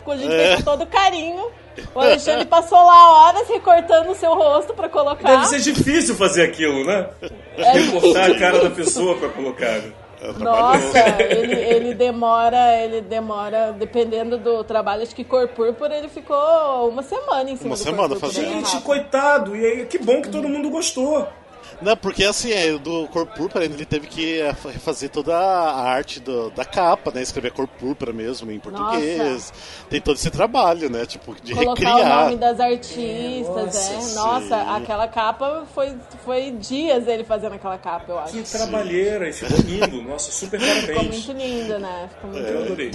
[0.05, 0.37] a gente É.
[0.37, 1.49] fez com todo carinho.
[1.95, 5.29] O Alexandre passou lá horas recortando o seu rosto pra colocar.
[5.29, 7.09] Deve ser difícil fazer aquilo, né?
[7.57, 9.81] É Recortar a cara da pessoa pra colocar.
[10.37, 16.89] Nossa, ele, ele demora, ele demora, dependendo do trabalho, acho que cor púrpura ele ficou
[16.89, 18.49] uma semana em cima Uma do semana fazendo.
[18.49, 19.55] Gente, coitado.
[19.55, 21.25] E aí, que bom que todo mundo gostou.
[21.81, 26.19] Não, porque assim, é, do Cor Púrpura ele teve que é, refazer toda a arte
[26.19, 27.21] do- da capa, né?
[27.21, 29.53] Escrever Cor Púrpura mesmo em português.
[29.89, 31.05] Tem todo esse trabalho, né?
[31.05, 32.19] Tipo, de Colocar recriar.
[32.21, 34.01] o nome das artistas, Nossa, é.
[34.01, 34.15] sim.
[34.15, 38.33] Nossa, aquela capa foi, foi dias ele fazendo aquela capa, eu acho.
[38.33, 39.29] Que trabalheira.
[39.29, 40.01] E ficou lindo.
[40.03, 41.25] Nossa, super Ficou parabéns.
[41.27, 42.09] muito linda, né?
[42.13, 42.49] Ficou muito É.
[42.49, 42.65] Eu linda.
[42.65, 42.91] adorei.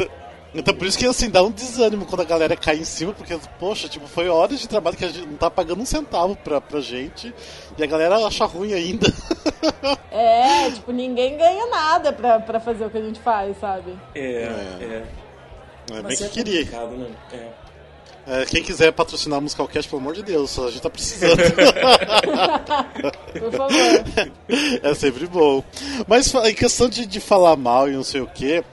[0.55, 3.37] Então, por isso que assim, dá um desânimo quando a galera cai em cima, porque,
[3.59, 6.61] poxa, tipo, foi horas de trabalho que a gente não tá pagando um centavo pra,
[6.61, 7.35] pra gente
[7.77, 9.07] e a galera acha ruim ainda.
[10.11, 13.99] É, tipo, ninguém ganha nada pra, pra fazer o que a gente faz, sabe?
[14.15, 15.05] É, é.
[15.91, 16.65] É bem Mas que é queria.
[16.65, 17.11] complicado, né?
[17.33, 17.64] É.
[18.27, 21.37] É, quem quiser patrocinar o Musicalcast, pelo amor de Deus, a gente tá precisando.
[23.39, 23.71] Por favor.
[24.83, 25.63] é sempre bom.
[26.07, 28.65] Mas em questão de, de falar mal e não sei o que,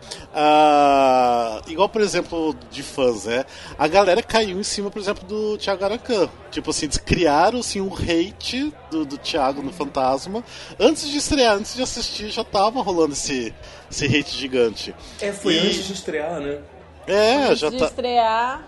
[1.68, 3.46] igual por exemplo de fãs, né?
[3.78, 6.30] A galera caiu em cima, por exemplo, do Thiago Aracan.
[6.50, 10.44] Tipo assim, eles criaram assim, um hate do, do Thiago no Fantasma.
[10.80, 13.54] Antes de estrear, antes de assistir, já tava rolando esse,
[13.90, 14.96] esse hate gigante.
[15.20, 16.60] É, foi E- antes de estrear, né?
[17.08, 17.86] É, já de tá.
[17.86, 18.68] estrear.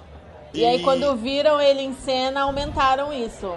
[0.54, 0.60] E...
[0.62, 3.52] E- aí quando viram ele em cena, aumentaram isso.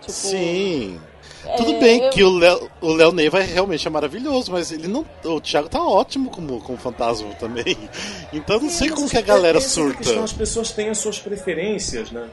[0.00, 1.00] Tipo, Sim.
[1.46, 4.88] é, Tudo bem eu- que o Léo, o Léo Neiva realmente é maravilhoso, mas ele
[4.88, 5.04] não.
[5.24, 7.76] O Thiago tá ótimo como, como fantasma também.
[8.32, 9.98] Então eu não sei É, como que a é- galera surta.
[9.98, 12.28] questão, as pessoas têm as suas preferências, né?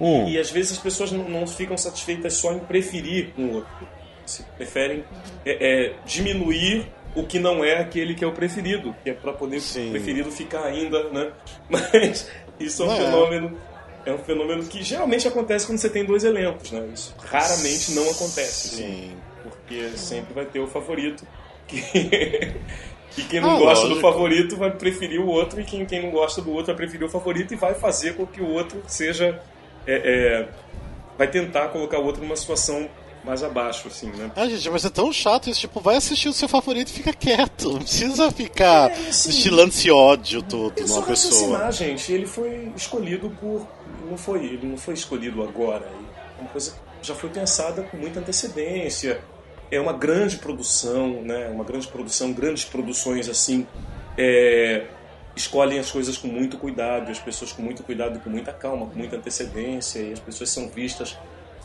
[0.00, 0.28] Hum.
[0.28, 3.88] E às vezes as pessoas não, não ficam satisfeitas só em preferir um outro.
[4.24, 5.04] Se preferem
[5.44, 9.32] é, é, diminuir o que não é aquele que é o preferido, que é para
[9.32, 9.88] poder Sim.
[9.88, 11.32] o preferido ficar ainda, né?
[11.68, 12.98] Mas isso é um Não é.
[13.04, 13.58] fenômeno
[14.06, 16.88] é um fenômeno que geralmente acontece quando você tem dois elencos, né?
[16.94, 19.16] Isso raramente não acontece, assim, Sim.
[19.42, 21.26] porque sempre vai ter o favorito
[21.66, 21.76] que
[23.18, 23.94] e quem não Ah, gosta lógico.
[23.96, 27.06] do favorito vai preferir o outro e quem, quem não gosta do outro vai preferir
[27.06, 29.40] o favorito e vai fazer com que o outro seja
[29.86, 30.48] é, é,
[31.18, 32.88] vai tentar colocar o outro numa situação
[33.28, 34.30] mais abaixo, assim, né?
[34.34, 35.60] Ah, gente, mas é tão chato isso.
[35.60, 37.72] Tipo, vai assistir o seu favorito e fica quieto.
[37.72, 41.70] Não precisa ficar É, assim, destilando esse ódio todo numa pessoa.
[41.70, 42.12] gente.
[42.12, 43.66] Ele foi escolhido por.
[44.08, 45.86] Não foi, ele não foi escolhido agora.
[46.38, 49.20] É uma coisa que já foi pensada com muita antecedência.
[49.70, 51.48] É uma grande produção, né?
[51.50, 53.66] Uma grande produção, grandes produções assim.
[54.16, 54.86] é,
[55.36, 58.98] escolhem as coisas com muito cuidado, as pessoas com muito cuidado, com muita calma, com
[58.98, 61.16] muita antecedência, e as pessoas são vistas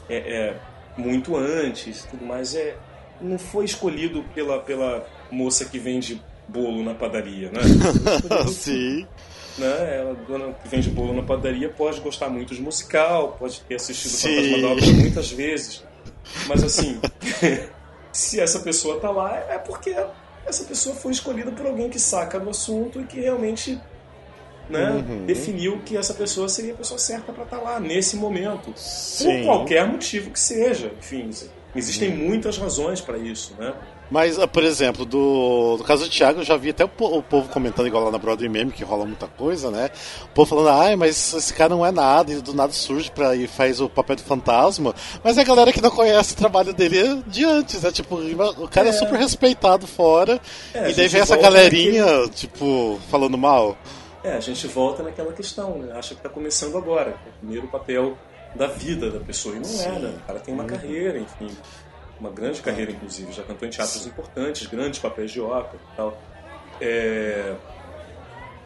[0.08, 0.56] é, é,
[0.98, 2.56] muito antes, tudo mais.
[2.56, 2.76] É,
[3.22, 7.62] não foi escolhido pela, pela moça que vende bolo na padaria, né?
[8.52, 9.08] Sim.
[9.58, 9.98] né?
[10.00, 14.12] Ela, dona que vende bolo na padaria, pode gostar muito de musical, pode ter assistido
[14.12, 14.36] Sim.
[14.36, 15.84] Fantasma da Ópera muitas vezes.
[16.48, 17.00] Mas assim,
[18.12, 19.96] se essa pessoa tá lá, é porque
[20.46, 23.80] essa pessoa foi escolhida por alguém que saca do assunto e que realmente
[24.70, 25.26] né, Uhum.
[25.26, 28.72] definiu que essa pessoa seria a pessoa certa para estar lá nesse momento.
[28.76, 29.40] Sim.
[29.40, 30.92] Por qualquer motivo que seja.
[31.00, 31.30] Enfim,
[31.76, 33.74] existem muitas razões para isso, né?
[34.12, 37.24] Mas, ah, por exemplo, do, do caso do Thiago, eu já vi até o, o
[37.24, 39.90] povo comentando igual lá na Broadway Meme, que rola muita coisa, né?
[40.26, 43.36] O povo falando, ai, mas esse cara não é nada, e do nada surge pra,
[43.36, 44.94] e faz o papel do fantasma.
[45.24, 47.92] Mas a galera que não conhece o trabalho dele é de antes, né?
[47.92, 48.94] Tipo, o cara é, É.
[48.94, 50.40] super respeitado fora,
[50.76, 53.76] É, e daí vem essa galerinha, tipo, falando mal.
[54.24, 55.94] É, a gente volta naquela questão, né?
[55.98, 58.18] Acha que tá começando agora, que é o primeiro papel
[58.56, 59.56] da vida da pessoa.
[59.56, 60.18] E não é, né?
[60.24, 61.50] O cara tem uma carreira, enfim.
[62.20, 63.32] Uma grande carreira, inclusive.
[63.34, 66.18] Já cantou em teatros importantes, grandes papéis de ópera e tal.
[66.80, 67.56] É...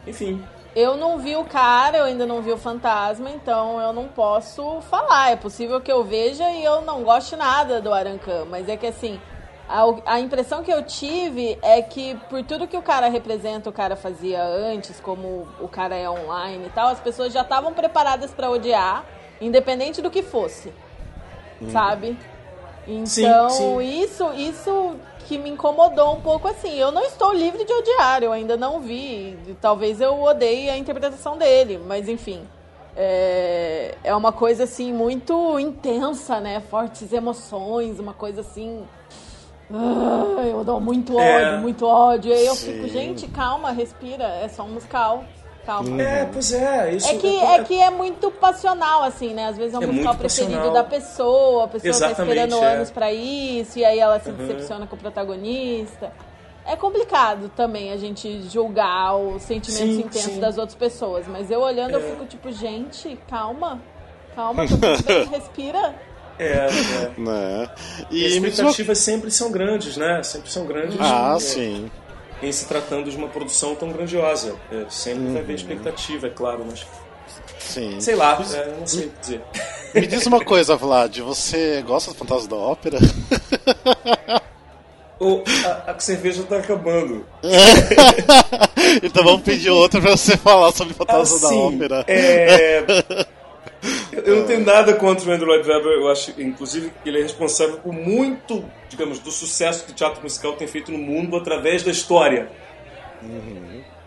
[0.06, 0.42] Enfim,
[0.76, 4.80] Eu não vi o cara, eu ainda não vi o fantasma, então eu não posso
[4.82, 5.32] falar.
[5.32, 8.86] É possível que eu veja e eu não goste nada do Arancan, mas é que
[8.86, 9.20] assim,
[9.68, 13.72] a, a impressão que eu tive é que por tudo que o cara representa, o
[13.72, 18.30] cara fazia antes, como o cara é online e tal, as pessoas já estavam preparadas
[18.32, 19.04] pra odiar,
[19.40, 20.72] independente do que fosse.
[21.70, 22.16] Sabe?
[22.86, 24.02] Então, sim.
[24.02, 26.74] isso isso que me incomodou um pouco assim.
[26.78, 29.36] Eu não estou livre de odiar, eu ainda não vi.
[29.46, 32.42] e Talvez eu odeie a interpretação dele, mas enfim.
[32.96, 36.60] É, é uma coisa assim muito intensa, né?
[36.60, 38.84] Fortes emoções, uma coisa assim.
[39.72, 41.58] Ah, eu dou muito ódio, É.
[41.58, 42.30] muito ódio.
[42.30, 42.72] E aí eu Sim.
[42.72, 45.24] fico, gente, calma, respira, é só um musical.
[45.66, 46.00] Calma.
[46.00, 46.94] É, pois é.
[46.94, 49.48] Isso É que, é que é muito passional, assim, né?
[49.48, 50.72] Às vezes é um É musical preferido passional.
[50.72, 52.74] da pessoa, a pessoa tá Exatamente, esperando é.
[52.76, 54.36] anos pra isso, e aí ela se Uhum.
[54.36, 56.10] decepciona com o protagonista.
[56.64, 60.40] É complicado também a gente julgar os sentimentos Sim, intensos sim.
[60.40, 61.26] das outras pessoas.
[61.28, 62.02] Mas eu olhando, eu É.
[62.12, 63.78] fico tipo, gente, calma.
[64.34, 65.94] Calma, tá tudo bem, respira.
[66.38, 67.10] É, é.
[67.16, 67.68] Né?
[68.10, 70.22] E as me expectativas sempre são grandes, né?
[70.22, 70.96] Sempre são grandes.
[71.00, 71.90] Ah, é, sim.
[72.42, 74.54] Em se tratando de uma produção tão grandiosa.
[74.70, 76.86] É, sempre vai haver expectativa, é claro, mas.
[77.58, 78.00] Sim.
[78.00, 79.42] Sei lá, é, não sei o que dizer.
[79.94, 82.98] Me diz uma coisa, Vlad, você gosta do Fantasma da Ópera?
[85.20, 87.26] Ô, a, a cerveja tá acabando.
[89.02, 92.04] então vamos pedir outra pra você falar sobre Fantasma da Assim, Ópera.
[92.06, 92.84] é,
[94.12, 97.22] Eu, não tenho nada contra o Andrew Lloyd Webber, eu acho, inclusive, que ele é
[97.22, 101.82] responsável por muito, digamos, do sucesso que o teatro musical tem feito no mundo através
[101.82, 102.50] da história.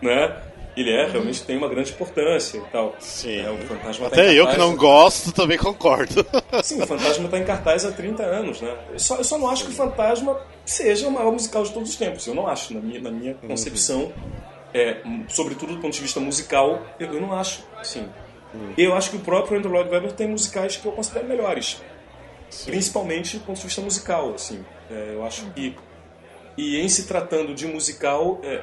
[0.00, 0.36] Né?
[0.76, 2.96] Ele é, realmente tem uma grande importância e tal.
[2.98, 3.40] Sim.
[3.40, 6.24] É, o Fantasma tá Até eu que não gosto também concordo.
[6.64, 8.74] Sim, o Fantasma está em cartaz há 30 anos, né?
[8.90, 11.90] Eu só, eu só não acho que o Fantasma seja o maior musical de todos
[11.90, 12.26] os tempos.
[12.26, 14.12] Eu não acho, na minha, na minha concepção.
[14.72, 14.96] é,
[15.28, 18.08] sobretudo do ponto de vista musical, eu, eu não acho, assim.
[18.76, 21.80] Eu acho que o próprio Andrew Lloyd Webber tem musicais que eu considero melhores.
[22.64, 24.64] Principalmente do ponto de vista musical, assim.
[24.90, 25.74] É, eu acho que...
[26.56, 28.62] E em se tratando de musical, é,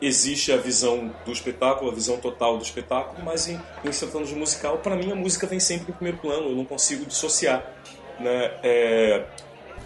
[0.00, 4.26] existe a visão do espetáculo, a visão total do espetáculo, mas em, em se tratando
[4.26, 7.64] de musical, para mim a música vem sempre em primeiro plano, eu não consigo dissociar.
[8.20, 8.52] Né?
[8.62, 9.24] É,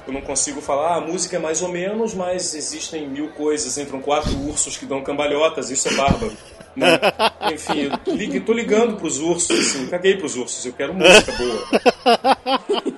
[0.07, 3.79] eu não consigo falar, ah, a música é mais ou menos, mas existem mil coisas,
[3.79, 6.37] entram quatro ursos que dão cambalhotas, isso é bárbaro.
[6.75, 6.99] Né?
[7.53, 7.91] Enfim,
[8.35, 11.69] eu tô ligando pros ursos, assim, caguei pros ursos, eu quero música boa.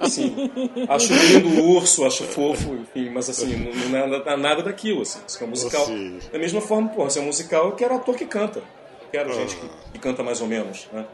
[0.01, 0.51] Assim,
[0.89, 5.21] acho lindo o urso, acho fofo, enfim, mas assim, não, é nada, nada daquilo, assim,
[5.27, 5.87] isso é musical.
[5.87, 6.19] Sim.
[6.33, 8.61] Da mesma forma, pô, se é musical, eu quero ator que canta.
[8.61, 11.05] Eu quero gente que, que canta mais ou menos, né?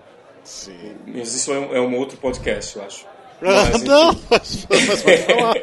[0.44, 0.96] Sim.
[1.06, 3.06] Mas isso é um, é um outro podcast, eu acho.
[3.42, 3.88] Mas, enfim.
[3.88, 5.54] não, mas, mas pode falar.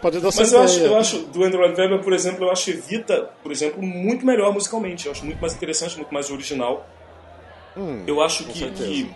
[0.00, 2.70] pode dar Mas eu acho, eu acho, do Andrew Lloyd Webber, por exemplo, eu acho
[2.70, 5.06] Evita, por exemplo, muito melhor musicalmente.
[5.06, 6.86] Eu acho muito mais interessante, muito mais original.
[8.06, 9.10] eu acho que, que,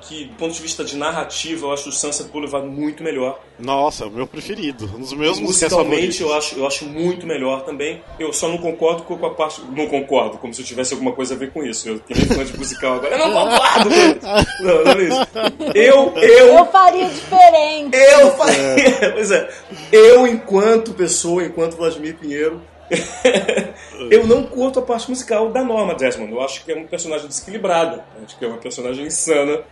[0.00, 3.40] que, do ponto de vista de narrativa, eu acho o Sunset Boulevard muito melhor.
[3.58, 4.90] Nossa, é o meu preferido.
[4.94, 8.02] Um dos meus Musicalmente, eu acho, eu acho muito melhor também.
[8.18, 9.62] Eu só não concordo com a parte.
[9.62, 11.88] Não concordo, como se eu tivesse alguma coisa a ver com isso.
[11.88, 13.16] Eu tenho fã de musical agora.
[13.16, 14.62] Eu não concordo com isso.
[14.62, 15.74] Não, não é isso.
[15.74, 17.96] Eu, eu, Eu faria diferente.
[17.96, 19.12] Eu faria.
[19.16, 19.48] Pois é.
[19.90, 22.60] Eu, enquanto pessoa, enquanto Vladimir Pinheiro,
[24.10, 26.32] eu não curto a parte musical da Norma Desmond.
[26.32, 28.04] Eu acho que é uma personagem desequilibrada.
[28.24, 29.62] Acho que é uma personagem insana.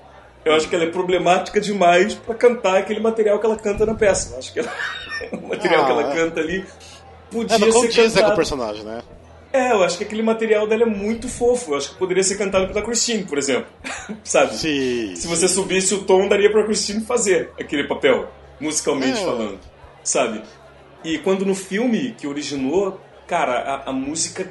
[0.45, 3.95] Eu acho que ela é problemática demais pra cantar aquele material que ela canta na
[3.95, 4.35] peça.
[4.35, 4.73] Eu acho que ela-
[5.33, 6.15] o material que ela Ah, é.
[6.17, 6.65] canta ali
[7.31, 8.37] podia É, ser né, com o cantado.
[8.37, 9.03] personagem, né?
[9.53, 11.73] É, eu acho que aquele material dela é muito fofo.
[11.73, 13.67] Eu acho que poderia ser cantado pela Christine, por exemplo.
[14.25, 14.55] Sabe?
[14.57, 15.15] Sim.
[15.17, 18.29] Se você subisse o tom, daria pra Christine fazer aquele papel,
[18.61, 19.25] musicalmente É.
[19.25, 19.59] falando,
[20.03, 20.43] sabe?
[21.05, 24.51] E quando no filme que originou, cara, a, a música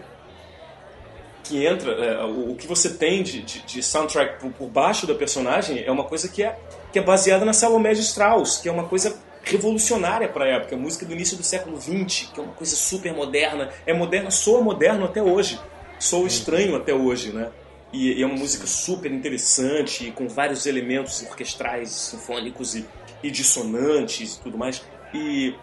[1.44, 5.06] que entra, é, o, o que você tem de, de, de soundtrack por, por baixo
[5.06, 6.58] da personagem é uma coisa que é,
[6.92, 10.78] que é baseada na Salomé de Strauss, que é uma coisa revolucionária para a época,
[10.78, 14.62] música do início do século XX, que é uma coisa super moderna, é moderna, soa
[14.62, 15.60] moderno até hoje,
[16.00, 17.52] soa estranho até hoje, né?
[17.92, 22.86] E, e é uma música super interessante, com vários elementos orquestrais, sinfônicos e,
[23.22, 24.82] e dissonantes e tudo mais,
[25.14, 25.54] e,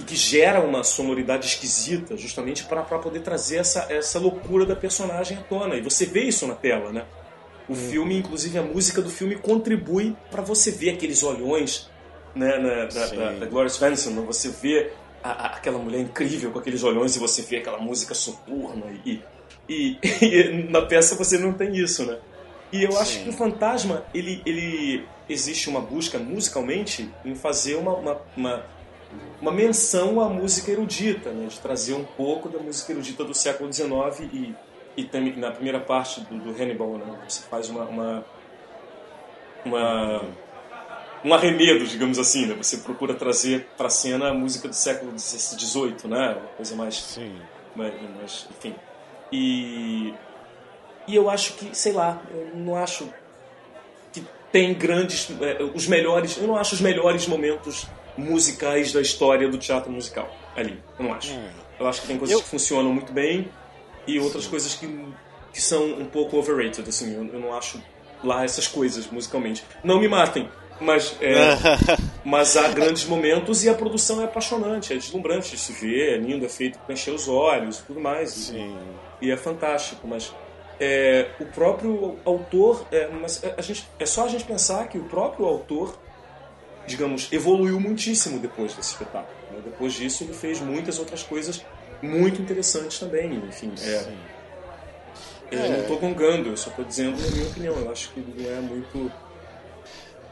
[0.00, 5.36] e que gera uma sonoridade esquisita, justamente para poder trazer essa, essa loucura da personagem
[5.36, 5.76] à tona.
[5.76, 7.04] E você vê isso na tela, né?
[7.68, 11.88] O filme, inclusive a música do filme, contribui para você ver aqueles olhões
[12.34, 14.22] né, na- da, da, da Gloria Svensson, né?
[14.26, 14.90] você vê
[15.22, 19.20] a- a- aquela mulher incrível com aqueles olhões e você vê aquela música soturna e,
[19.68, 22.18] e, e na peça você não tem isso, né?
[22.72, 23.24] E eu acho Sim.
[23.24, 28.64] que o Fantasma, ele, ele existe uma busca musicalmente em fazer uma, uma, uma,
[29.40, 31.46] uma menção à música erudita, né?
[31.48, 33.88] de trazer um pouco da música erudita do século XIX
[34.32, 34.54] e,
[34.96, 37.18] e também na primeira parte do, do Hannibal, né?
[37.28, 38.24] você faz uma, uma,
[39.64, 40.22] uma
[41.24, 42.54] um arremedo, digamos assim, né?
[42.54, 46.30] Você procura trazer para a cena a música do século XVIII, né?
[46.32, 47.36] Uma coisa mais, Sim.
[47.76, 48.74] mais, mais- enfim.
[49.30, 50.14] E
[51.06, 53.08] e eu acho que, sei lá, eu não acho
[54.12, 57.86] que tem grandes, é, os melhores, eu não acho os melhores momentos
[58.16, 60.82] musicais da história do teatro musical ali.
[60.98, 61.38] Eu não acho.
[61.78, 63.48] Eu acho que tem coisas Eu- que funcionam muito bem
[64.06, 64.86] e outras coisas que,
[65.52, 67.14] que são um pouco overrated, assim.
[67.14, 67.82] Eu, eu não acho
[68.22, 69.64] lá essas coisas musicalmente.
[69.82, 70.48] Não me matem,
[70.80, 71.34] mas é,
[72.24, 76.16] mas há grandes momentos e a produção é apaixonante, é deslumbrante de se ver, é
[76.18, 78.36] lindo, é feito para encher os olhos e tudo mais.
[78.36, 78.78] E- Sim.
[79.22, 80.34] e é fantástico, mas
[80.78, 85.04] é, o próprio autor, é, mas a gente, é só a gente pensar que o
[85.04, 85.98] próprio autor,
[86.90, 89.34] digamos, evoluiu muitíssimo depois desse espetáculo.
[89.52, 89.60] né?
[89.64, 91.64] Depois disso, ele fez muitas outras coisas
[92.02, 93.34] muito interessantes também.
[93.48, 94.06] Enfim, é,
[95.50, 97.74] eu não estou gongando, eu só estou dizendo a minha opinião.
[97.76, 99.12] Eu acho que não é muito.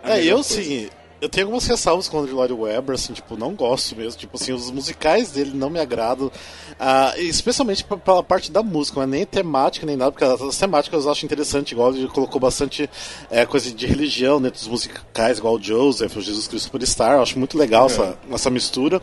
[0.03, 0.63] É, eu coisa.
[0.63, 0.91] sim.
[1.21, 4.21] Eu tenho algumas ressalvas com o Andrew Lloyd Webber, assim, tipo, não gosto mesmo.
[4.21, 6.31] Tipo assim, os musicais dele não me agradam.
[6.79, 11.11] ah, especialmente pela parte da música, mas nem temática, nem nada, porque as temáticas eu
[11.11, 12.89] acho interessante, igual ele colocou bastante
[13.31, 17.15] é, coisa de religião dentro dos musicais, igual o Joseph, o Jesus Cristo Superstar.
[17.15, 19.03] Eu acho muito legal essa, essa mistura.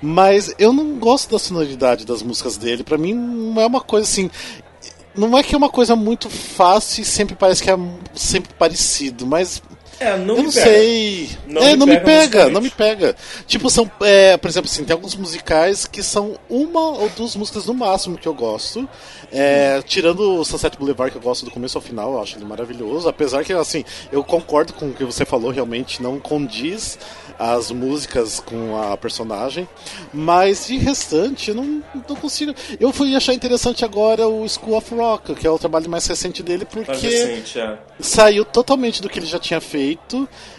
[0.00, 2.84] Mas eu não gosto da sonoridade das músicas dele.
[2.84, 4.30] Pra mim, não é uma coisa assim.
[5.16, 7.76] Não é que é uma coisa muito fácil e sempre parece que é
[8.14, 9.60] sempre parecido, mas
[10.00, 10.70] É, não eu me não pega.
[10.70, 11.30] sei.
[11.46, 12.54] Não é, me não me pega pega, musicalmente.
[12.54, 13.16] não me pega.
[13.46, 17.66] Tipo, são, é, por exemplo, assim, tem alguns musicais que são uma ou duas músicas
[17.66, 18.88] no máximo que eu gosto.
[19.30, 22.44] É, tirando o Sunset Boulevard, que eu gosto do começo ao final, eu acho ele
[22.44, 23.08] maravilhoso.
[23.08, 26.98] Apesar que, assim, eu concordo com o que você falou, realmente não condiz
[27.38, 29.68] as músicas com a personagem.
[30.12, 32.54] Mas de restante, eu não, não consigo.
[32.80, 36.42] Eu fui achar interessante agora o School of Rock, que é o trabalho mais recente
[36.42, 37.78] dele, porque Mais recente, é.
[38.00, 39.87] saiu totalmente do que ele já tinha feito.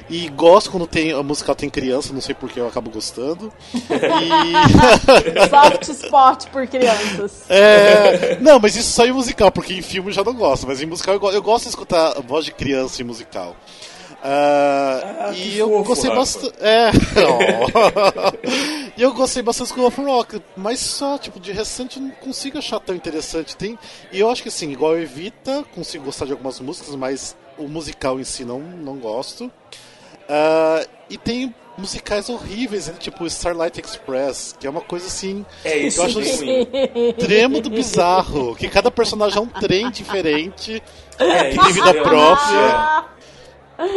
[0.10, 3.52] E gosto quando tem a musical tem criança, não sei porque eu acabo gostando.
[3.74, 3.80] E.
[5.50, 7.44] Soft spot por crianças.
[7.50, 10.82] É, não, mas isso só em musical, porque em filme eu já não gosto, mas
[10.82, 13.56] em musical eu, go- eu gosto de escutar a voz de criança em musical.
[14.22, 16.54] Ah, Ah, e eu fofo, gostei bastante.
[16.60, 16.92] É,
[18.98, 22.12] e eu gostei bastante do School of Rock, mas só, tipo, de recente eu não
[22.12, 23.56] consigo achar tão interessante.
[23.56, 23.80] Tem,
[24.12, 28.20] e eu acho que assim, igual Evita, consigo gostar de algumas músicas, mas o musical
[28.20, 29.52] em si não, não gosto.
[30.28, 35.46] Ah, e tem musicais horríveis, né, tipo Starlight Express, que é uma coisa assim.
[35.64, 40.84] É isso eu acho extremo do bizarro, que cada personagem é um trem diferente,
[41.18, 43.06] É, que tem vida realmente própria.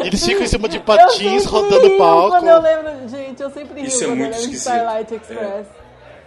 [0.05, 2.31] Eles ficam em cima de patins rodando rio palco.
[2.31, 4.69] Quando eu lembro, gente, eu sempre rio Isso é muito eu lembro de esquisito.
[4.69, 5.67] Starlight Express.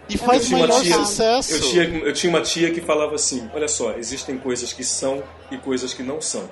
[0.08, 1.52] E faz maior tia- sucesso.
[1.54, 5.22] Eu tinha, eu tinha uma tia que falava assim: olha só, existem coisas que são
[5.50, 6.48] e coisas que não são.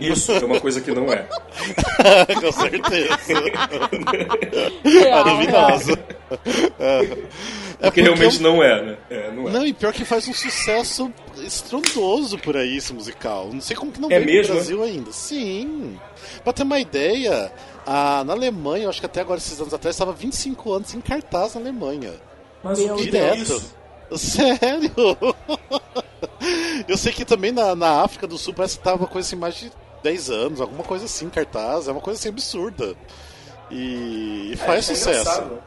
[0.00, 1.26] Isso é uma coisa que não é.
[2.40, 3.18] Com certeza.
[5.10, 5.98] Maravilhosa.
[6.78, 7.16] É,
[7.80, 8.96] Porque realmente não é, né?
[9.10, 9.52] É, não é.
[9.52, 13.50] Não, e pior que faz um sucesso estrondoso por aí esse musical.
[13.52, 15.12] Não sei como que não É veio mesmo, pro Brasil ainda.
[15.12, 15.98] Sim.
[16.44, 17.52] Pra ter uma ideia,
[17.86, 21.00] a, na Alemanha, eu acho que até agora, esses anos atrás, estava 25 anos em
[21.00, 22.12] cartaz na Alemanha.
[22.62, 23.42] Mas Meu o que é Direto.
[23.42, 23.74] isso?
[24.16, 24.92] Sério?
[26.88, 29.54] Eu sei que também na, na África do Sul parece que tava coisa assim mais
[29.56, 29.70] de
[30.02, 32.96] 10 anos, alguma coisa assim, cartaz, é uma coisa assim absurda.
[33.70, 35.42] E, e faz É, isso é sucesso.
[35.44, 35.58] né?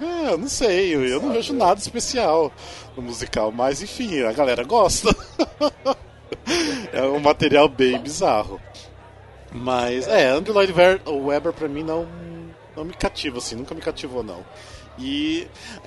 [0.00, 2.52] É, eu não sei, eu, eu não vejo nada especial
[2.96, 5.08] no musical, mas enfim, a galera gosta.
[6.92, 8.60] é um material bem bizarro.
[9.50, 10.72] Mas, é, Andrew Lloyd
[11.06, 12.06] Webber pra mim não,
[12.76, 14.44] não me cativa, assim, nunca me cativou, não.
[14.98, 15.46] E,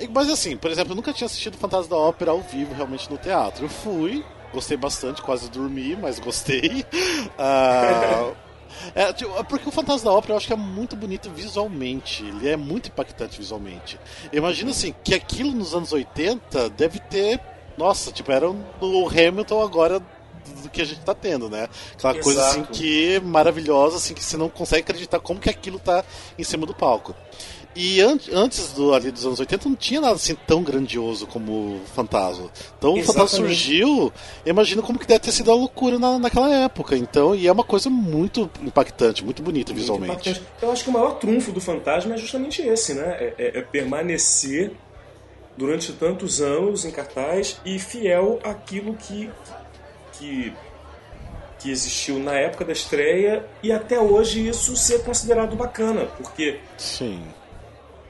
[0.10, 3.18] mas assim, por exemplo, eu nunca tinha assistido Fantasma da Ópera ao vivo, realmente, no
[3.18, 3.66] teatro.
[3.66, 4.24] Eu fui,
[4.54, 6.86] gostei bastante, quase dormi, mas gostei.
[7.38, 8.34] Ah,
[8.94, 12.24] é, tipo, é porque o Fantasma da Ópera eu acho que é muito bonito visualmente.
[12.24, 14.00] Ele é muito impactante visualmente.
[14.32, 17.40] Eu imagino assim, que aquilo nos anos 80 deve ter.
[17.78, 21.68] Nossa, tipo, era o Hamilton agora do que a gente tá tendo, né?
[21.94, 22.74] Aquela coisa assim Exato.
[22.74, 26.04] que maravilhosa, assim, que você não consegue acreditar como que aquilo tá
[26.38, 27.16] em cima do palco.
[27.74, 31.52] E an antes do, ali dos anos 80 não tinha nada assim tão grandioso como
[31.52, 32.50] o Fantasma.
[32.78, 33.56] Então o Fantasma Exatamente.
[33.56, 34.12] surgiu,
[34.46, 36.98] imagino como que deve ter sido a loucura na, naquela época.
[36.98, 40.12] Então, e é uma coisa muito impactante, muito bonita visualmente.
[40.30, 40.44] Impactante.
[40.62, 43.04] Eu acho que o maior trunfo do fantasma é justamente esse, né?
[43.20, 44.74] É, é- é permanecer
[45.56, 49.30] durante tantos anos em cartaz e fiel àquilo que,
[50.20, 50.54] que,
[51.60, 57.22] que existiu na época da estreia e até hoje isso ser considerado bacana, porque Sim.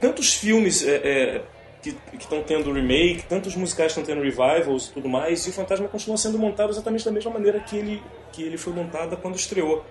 [0.02, 1.42] Tantos filmes é, é,
[1.80, 5.86] que estão tendo remake, tantos musicais estão tendo revivals e tudo mais, e o Fantasma
[5.86, 9.84] continua sendo montado exatamente da mesma maneira que ele, que ele foi montado quando estreou,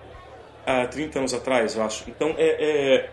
[0.66, 2.04] há 30 anos atrás, eu acho.
[2.10, 3.10] Então, é, é-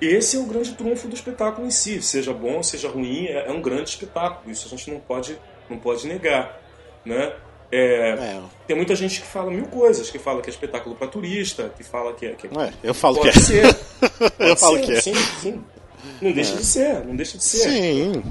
[0.00, 3.50] esse é o grande trunfo do espetáculo em si, seja bom, seja ruim, é, é
[3.50, 5.38] um grande espetáculo, isso a gente não pode,
[5.70, 6.60] não pode negar,
[7.06, 7.32] né?
[7.72, 8.40] É, É.
[8.66, 11.82] Tem muita gente que fala mil coisas, que fala que é espetáculo para turista, que
[11.82, 12.34] fala que é...
[12.34, 13.40] Que é eu falo Pode que é.
[13.40, 13.76] ser.
[14.38, 15.00] eu falo ser, que é.
[15.00, 15.64] Sim, sim.
[16.20, 17.58] Não deixa de ser, não deixa de ser.
[17.70, 18.22] Sim.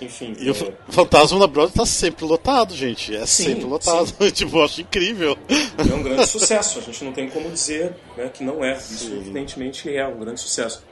[0.00, 0.34] Enfim.
[0.38, 3.14] E o é, Fa- Fantasma da Broadway tá sempre lotado, gente.
[3.14, 4.10] É Sim, sempre lotado.
[4.32, 5.36] tipo, eu acho incrível.
[5.78, 6.78] é um grande sucesso.
[6.78, 8.72] A gente não tem como dizer né, que não é.
[8.78, 9.18] Isso, Sim.
[9.18, 10.82] evidentemente, é um grande sucesso.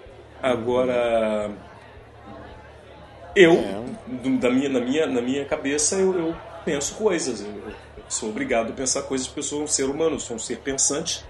[0.42, 1.50] Agora,
[3.34, 4.28] eu, É.
[4.38, 7.40] da minha, na, minha, na minha cabeça, eu, eu penso coisas.
[7.40, 7.74] Eu, eu
[8.10, 10.58] sou obrigado a pensar coisas porque eu sou um ser humano, eu sou um ser
[10.58, 11.24] pensante.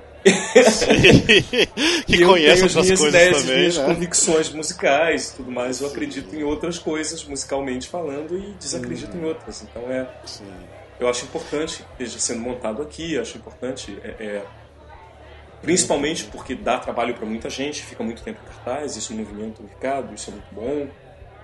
[2.06, 3.84] Que conhece as outras minhas coisas ideias, as também, minhas né?
[3.86, 5.80] convicções musicais e tudo mais.
[5.80, 9.62] Eu acredito em outras coisas musicalmente falando e desacredito em outras.
[9.62, 10.44] Então é, Sim.
[10.98, 14.44] eu acho importante que esteja sendo montado aqui, acho importante, é, é,
[15.62, 19.64] principalmente porque dá trabalho para muita gente, fica muito tempo em cartaz, isso movimenta o
[19.64, 20.88] mercado, isso é muito bom.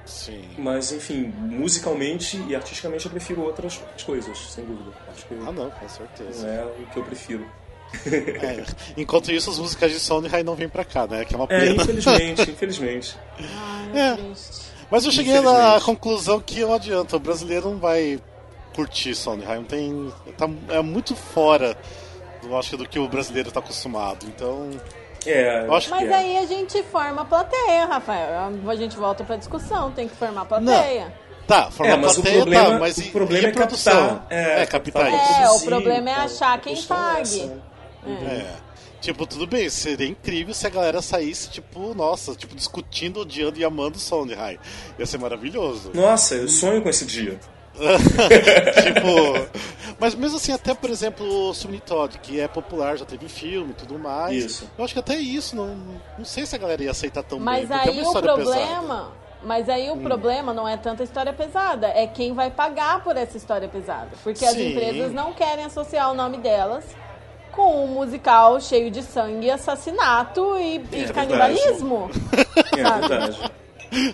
[0.05, 0.45] Sim.
[0.59, 4.91] Mas enfim, musicalmente e artisticamente eu prefiro outras, outras coisas, sem dúvida.
[5.11, 6.47] Acho que Ah, não, com certeza.
[6.47, 7.47] não é o que eu prefiro.
[8.07, 8.64] É.
[8.97, 11.24] Enquanto isso, as músicas de Sondheim não vêm pra cá, né?
[11.24, 11.82] Que é uma É, pena.
[11.82, 13.16] infelizmente, infelizmente.
[13.38, 14.09] Ai, É.
[14.12, 14.18] é.
[14.90, 17.16] Mas eu cheguei na conclusão que não adianta.
[17.16, 18.20] O brasileiro não vai
[18.74, 19.57] curtir Sondheim.
[19.57, 20.12] Não tem.
[20.36, 21.76] Tá, é muito fora
[22.42, 24.26] do, acho, que, do que o brasileiro tá acostumado.
[24.26, 24.70] Então.
[25.26, 26.14] É, acho Mas que é.
[26.14, 28.53] aí a gente forma a plateia, Rafael.
[28.68, 31.14] A gente volta pra discussão, tem que formar a plateia.
[31.47, 34.09] Tá, forma É, mas o plateia, problema- tá, mas o e, problema e é produção?
[34.18, 35.32] captar, é, captar isso.
[35.42, 37.20] É, o problema é então, achar quem é pague.
[37.20, 37.57] essa, né?
[38.07, 38.55] É.
[39.01, 43.65] Tipo, tudo bem, seria incrível se a galera saísse, tipo, nossa, tipo, discutindo, odiando e
[43.65, 44.59] amando Sondheim.
[44.99, 45.91] Ia ser maravilhoso.
[45.93, 47.39] Nossa, eu sonho com esse dia.
[47.75, 49.59] tipo.
[49.99, 53.75] Mas mesmo assim, até por exemplo, o Todd, que é popular, já teve filme e
[53.75, 54.45] tudo mais.
[54.45, 54.71] Isso.
[54.79, 55.77] Eu acho que até isso, não,
[56.19, 57.79] não sei se a galera ia aceitar tão Mas bem.
[57.79, 58.55] porque é aí uma o problema.
[58.55, 59.07] pesada.
[59.45, 59.95] Mas aí Hum.
[59.95, 63.69] o problema não é tanto a história pesada, é quem vai pagar por essa história
[63.69, 64.09] pesada.
[64.23, 64.71] Porque as Sim.
[64.71, 66.85] empresas não querem associar o nome delas
[67.55, 72.11] com um musical cheio de sangue, assassinato e, e É canibalismo.
[72.77, 73.09] É Sabe?
[73.09, 73.53] verdade.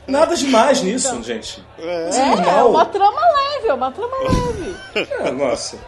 [0.06, 1.64] Nada demais nisso, gente.
[1.78, 2.10] É,
[2.58, 4.76] é uma trama leve, é uma trama leve.
[4.94, 5.78] É, nossa.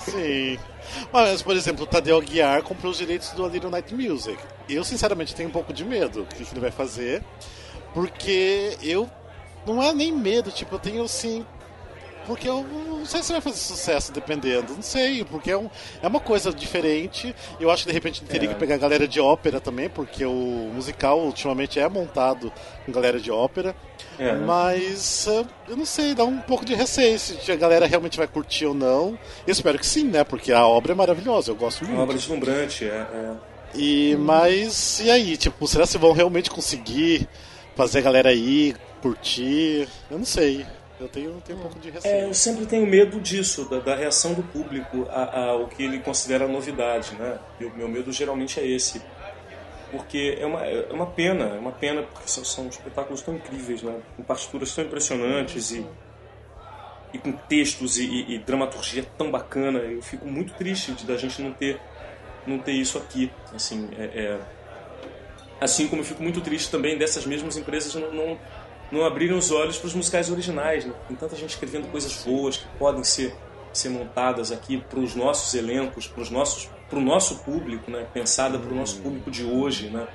[0.00, 0.58] Sim.
[1.12, 4.38] Mas, por exemplo, o Tadeu Aguiar comprou os direitos do A Little Night Music.
[4.68, 7.22] Eu, sinceramente, tenho um pouco de medo do que que ele vai fazer.
[7.94, 9.08] Porque eu.
[9.66, 11.44] Não é nem medo, tipo, eu tenho assim.
[12.26, 15.68] Porque eu não sei se vai fazer sucesso dependendo, não sei, porque é, um,
[16.02, 17.34] é uma coisa diferente.
[17.58, 18.52] Eu acho que de repente teria É.
[18.52, 22.52] que pegar a galera de ópera também, porque o musical ultimamente é montado
[22.86, 23.74] com galera de ópera.
[24.18, 24.34] É.
[24.34, 28.26] Mas eh, eu não sei, dá um pouco de receio se a galera realmente vai
[28.28, 29.18] curtir ou não.
[29.46, 30.22] Eu espero que sim, né?
[30.22, 32.02] Porque a obra é maravilhosa, eu gosto É uma muito.
[32.04, 32.84] obra deslumbrante.
[32.84, 33.32] É, é.
[33.74, 35.36] E, mas, e aí?
[35.36, 37.26] Tipo, será que vão realmente conseguir
[37.74, 39.88] fazer a galera ir, curtir?
[40.10, 40.66] Eu não sei.
[41.00, 42.20] Eu tenho, tenho um pouco de É, receio.
[42.28, 47.14] eu sempre tenho medo disso, da, da reação do público ao que ele considera novidade,
[47.14, 47.38] né?
[47.58, 49.00] E o meu medo geralmente é esse.
[49.90, 53.82] Porque é uma, é uma pena, é uma pena, porque são, são espetáculos tão incríveis,
[53.82, 53.94] né?
[54.16, 55.84] Com partituras tão impressionantes e,
[57.14, 59.78] e com textos e, e- e dramaturgia tão bacana.
[59.80, 61.80] Eu fico muito triste de da gente não ter,
[62.46, 63.32] não ter isso aqui.
[63.54, 64.38] Assim, é, é-
[65.60, 68.38] assim como eu fico muito triste também dessas mesmas empresas não, não,
[68.90, 70.84] não abrirem os olhos para os musicais originais.
[70.84, 70.92] Né?
[71.08, 73.34] Tem tanta gente escrevendo coisas boas que podem ser,
[73.72, 78.04] ser montadas aqui para os nossos elencos, para os nossos para o nosso público, né?
[78.12, 80.08] pensada para o nosso público de hoje, né?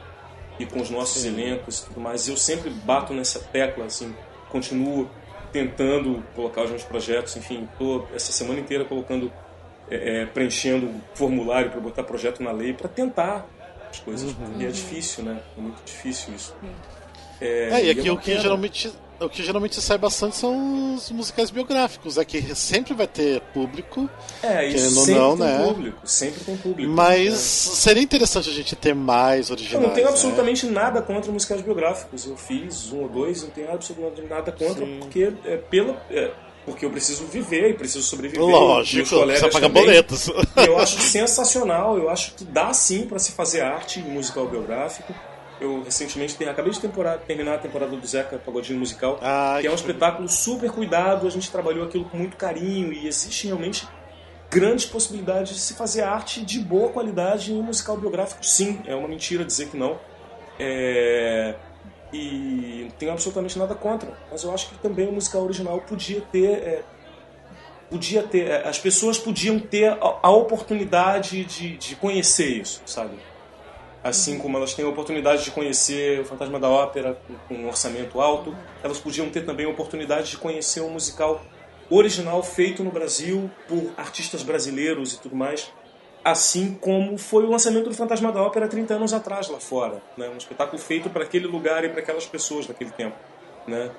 [0.59, 2.27] e com os nossos elencos e tudo mais.
[2.27, 4.13] Eu sempre bato nessa tecla, assim,
[4.49, 5.09] continuo
[5.51, 9.31] tentando colocar os meus projetos, enfim, tô essa semana inteira colocando,
[9.89, 13.47] é, é, preenchendo formulário para botar projeto na lei, para tentar
[13.89, 14.35] as coisas.
[14.59, 15.41] E é difícil, né?
[15.57, 16.53] É muito difícil isso.
[17.41, 18.91] É, e aqui é o uma que geralmente.
[19.17, 22.17] O que geralmente sai bastante são os musicais biográficos.
[22.17, 24.09] Aqui sempre vai ter público,
[24.43, 25.63] É, ou sempre não, tem né?
[25.65, 26.91] público, sempre tem público.
[26.91, 27.35] mas É.
[27.37, 29.87] seria interessante a gente ter mais Eu originais.
[29.87, 30.11] não tenho né?
[30.11, 32.25] absolutamente nada contra musicais biográficos.
[32.25, 35.93] Eu fiz um ou dois, não tenho absolutamente nada contra, porque é pela.
[36.11, 36.31] é,
[36.65, 38.43] porque eu preciso viver e preciso sobreviver.
[38.43, 39.69] Lógico, pagar também.
[39.83, 40.27] boletos.
[40.27, 45.13] E eu acho sensacional, eu acho que dá sim para se fazer arte musical biográfico.
[45.59, 46.79] Eu recentemente tenho, acabei de
[47.25, 51.25] terminar a temporada do Zeca Pagodinho Musical, Ai, que é um que espetáculo super cuidado,
[51.25, 53.87] a gente trabalhou aquilo com muito carinho e existe realmente
[54.49, 58.45] grandes possibilidades de se fazer arte de boa qualidade em um musical biográfico.
[58.45, 59.97] Sim, é uma mentira dizer que não.
[60.59, 61.55] É,
[62.13, 66.21] E não tenho absolutamente nada contra, mas eu acho que também o musical original podia
[66.21, 66.83] ter é,
[67.89, 73.17] podia ter, é, as pessoas podiam ter a, a oportunidade de, de conhecer isso, sabe?
[74.05, 78.21] Assim como elas têm a oportunidade de conhecer o Fantasma da Ópera com um orçamento
[78.21, 81.43] alto, elas podiam ter também a oportunidade de conhecer um musical
[81.89, 85.73] original feito no Brasil por artistas brasileiros e tudo mais,
[86.23, 90.29] assim como foi o lançamento do Fantasma da Ópera 30 anos atrás lá fora, né?
[90.29, 93.17] Um espetáculo feito para aquele lugar e para aquelas pessoas daquele tempo,
[93.67, 93.89] né?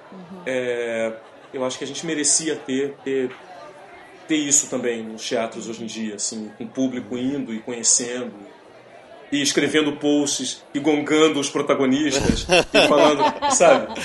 [0.46, 1.14] É,
[1.52, 3.32] eu acho que a gente merecia ter, ter
[4.28, 8.34] ter isso também nos teatros hoje em dia, assim, com o público indo e conhecendo
[9.30, 14.00] e escrevendo posts e gongando os protagonistas e falando, sabe?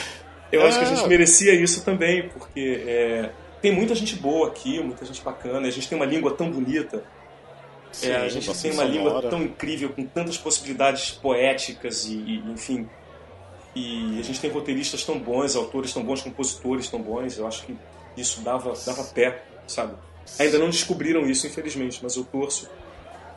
[0.52, 3.30] Eu acho que a gente merecia isso também, porque é,
[3.62, 7.04] tem muita gente boa aqui, muita gente bacana, a gente tem uma língua tão bonita,
[8.04, 9.30] é, a gente tem uma língua sonora.
[9.30, 12.90] tão incrível, com tantas possibilidades poéticas e, e, enfim.
[13.76, 17.38] E a gente tem roteiristas tão bons, autores tão bons, compositores tão bons.
[17.38, 17.76] Eu acho que
[18.18, 19.94] isso dava, dava pé, sabe?
[20.40, 22.70] Ainda não descobriram isso, infelizmente, mas eu torço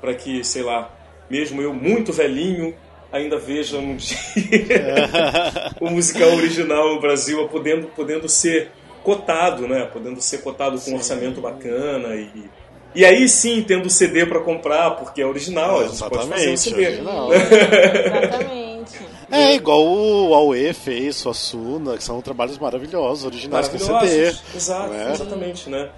[0.01, 0.91] para que, sei lá,
[1.29, 2.75] mesmo eu muito velhinho,
[3.12, 4.16] ainda veja um dia
[5.81, 8.70] o musical original no Brasil podendo, podendo ser
[9.03, 9.89] cotado, né?
[9.93, 12.51] Podendo ser cotado com um orçamento bacana e
[12.95, 16.57] e aí sim tendo CD para comprar porque é original, a gente pode fazer um
[16.57, 16.87] CD.
[16.87, 17.31] original.
[17.35, 19.14] Exatamente.
[19.33, 23.93] É, igual o Aue fez, o Asuna, que são trabalhos maravilhosos, originais com CD.
[23.93, 24.43] Maravilhosos.
[24.55, 25.11] Exato, né?
[25.12, 25.91] exatamente, né?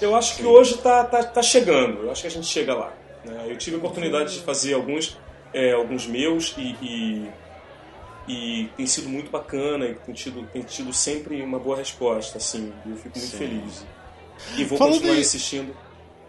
[0.00, 2.92] Eu acho que hoje tá, tá, tá chegando, eu acho que a gente chega lá.
[3.24, 3.46] Né?
[3.48, 5.18] Eu tive a oportunidade de fazer alguns,
[5.52, 7.30] é, alguns meus e, e,
[8.28, 12.72] e tem sido muito bacana e tem tido, tem tido sempre uma boa resposta, assim,
[12.86, 13.84] e eu fico muito feliz.
[14.56, 15.76] E vou Falando continuar em- insistindo.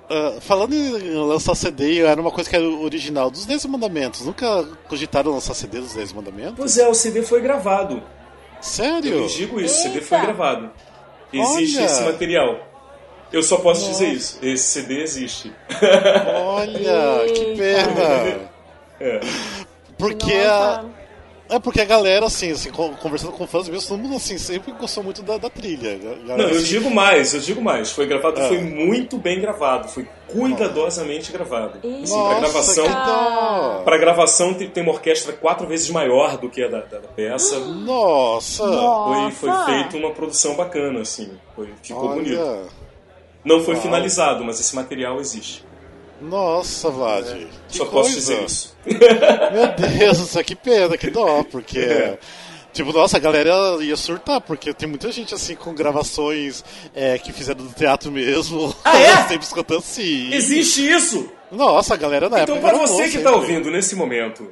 [0.03, 4.25] Uh, falando em lançar CD, era uma coisa que era original dos Dez Mandamentos.
[4.25, 6.55] Nunca cogitaram lançar CD dos Dez Mandamentos?
[6.57, 8.03] Pois é, o CD foi gravado.
[8.61, 9.13] Sério?
[9.13, 10.05] Eu digo isso, o CD Eita!
[10.07, 10.71] foi gravado.
[11.31, 11.85] Existe Olha!
[11.85, 12.72] esse material.
[13.33, 13.91] Eu só posso Nossa.
[13.91, 14.39] dizer isso.
[14.41, 15.51] Esse CD existe.
[16.35, 18.49] Olha, que pena.
[18.99, 19.19] É.
[19.97, 20.85] Porque a, Nossa.
[21.49, 24.71] é porque a galera, assim, assim, con- conversando com fãs mesmo, todo mundo assim, sempre
[24.73, 25.97] gostou muito da, da trilha.
[25.97, 27.91] Galera, Não, eu assim, digo mais, eu digo mais.
[27.91, 28.47] Foi gravado, Ah.
[28.47, 31.79] foi muito bem gravado, foi cuidadosamente gravado.
[31.83, 32.03] Eita.
[32.03, 36.63] Assim, pra gravação, que pra gravação tem, tem uma orquestra quatro vezes maior do que
[36.63, 37.59] a da, da- da peça.
[37.59, 38.65] Nossa!
[38.65, 39.31] Nossa.
[39.31, 41.31] Foi, foi feita uma produção bacana, assim.
[41.55, 42.21] Foi, ficou Olha.
[42.21, 42.82] bonito.
[43.43, 43.83] Não foi Uau.
[43.83, 45.63] finalizado, mas esse material existe.
[46.21, 47.25] Nossa, Vlad.
[47.67, 48.15] que Só posso coisa.
[48.15, 48.75] dizer isso.
[48.85, 51.79] Meu Deus céu, que pena, que dó, porque.
[51.79, 52.17] É.
[52.71, 56.63] Tipo, nossa, a galera ia surtar, porque tem muita gente assim com gravações
[56.95, 58.75] é, que fizeram do teatro mesmo.
[58.83, 59.15] Ah, é?
[59.27, 60.33] sempre escutando sim.
[60.33, 61.29] Existe isso!
[61.51, 62.71] Nossa, a galera na Então, época.
[62.71, 63.23] pra gravou você que sempre.
[63.25, 64.51] tá ouvindo nesse momento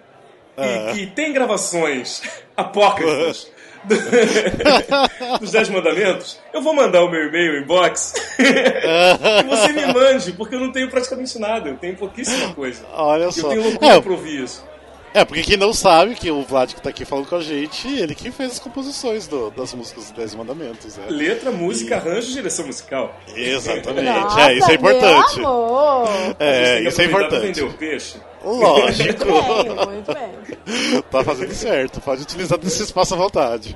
[0.55, 0.91] Ah.
[0.91, 2.21] e que tem gravações
[2.55, 3.47] apócrifas
[5.39, 10.55] dos Dez Mandamentos, eu vou mandar o meu e-mail inbox e você me mande, porque
[10.55, 12.83] eu não tenho praticamente nada, eu tenho pouquíssima coisa.
[12.93, 13.49] Olha Eu só.
[13.49, 14.69] tenho loucura É, pra ouvir isso.
[15.13, 17.85] É, porque quem não sabe que o Vlad que tá aqui falando com a gente,
[17.85, 21.03] ele que fez as composições do- das músicas dos Dez Mandamentos, né?
[21.09, 23.13] Letra, música, arranjo e direção musical.
[23.35, 25.39] Exatamente, Nossa, é, isso é importante.
[25.39, 26.07] Meu amor.
[26.07, 27.41] A gente É, tem que isso é importante.
[27.41, 28.15] vender o peixe.
[28.43, 29.25] Lógico.
[29.25, 31.01] Bem, muito bem.
[31.11, 33.75] tá fazendo certo, pode utilizar desse espaço à vontade.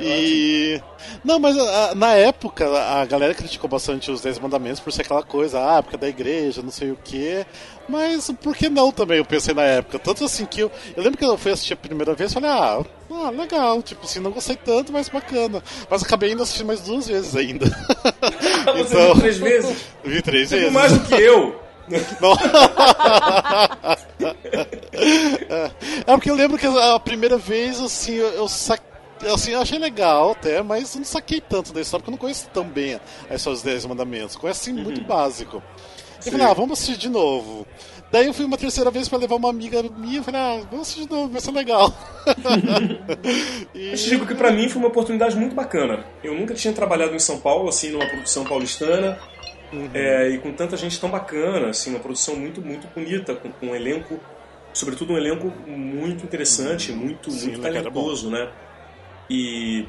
[0.00, 0.80] E.
[1.24, 5.22] Não, mas ah, na época a galera criticou bastante os Dez Mandamentos por ser aquela
[5.22, 7.44] coisa, ah, porque é da igreja, não sei o quê.
[7.88, 9.18] Mas por que não também?
[9.18, 9.98] Eu pensei na época.
[9.98, 10.70] Tanto assim que eu.
[10.96, 14.04] Eu lembro que eu fui assistir a primeira vez e falei, ah, ah, legal, tipo
[14.06, 15.62] assim, não gostei tanto, mas bacana.
[15.90, 17.66] Mas acabei indo assistir mais duas vezes ainda.
[18.76, 19.76] Você Então- viu três vezes?
[20.04, 20.72] Vi três Você vezes.
[20.72, 21.60] mais do que eu.
[22.20, 22.32] Não.
[26.06, 28.78] é porque eu lembro que a primeira vez, assim, eu, eu sa-
[29.32, 32.18] assim, eu achei legal até, mas eu não saquei tanto da história, porque eu não
[32.18, 34.36] conheço tão bem a história dos Dez Mandamentos.
[34.36, 35.62] Conheço assim, muito básico.
[36.24, 37.66] Eu falei, ah, vamos assistir de novo.
[38.10, 40.82] Daí eu fui uma terceira vez pra levar uma amiga minha, eu falei, ah, vamos
[40.88, 41.92] assistir de novo, vai ser legal.
[43.74, 43.88] e...
[43.90, 46.04] Eu te digo que pra mim foi uma oportunidade muito bacana.
[46.22, 49.18] Eu nunca tinha trabalhado em São Paulo, assim, numa produção paulistana,
[49.92, 53.66] é, e com tanta gente tão bacana, assim, uma produção muito, muito bonita, com, com
[53.66, 54.18] um elenco,
[54.72, 58.48] sobretudo um elenco muito interessante, muito, Sim, muito né, talentoso, né?
[59.28, 59.86] E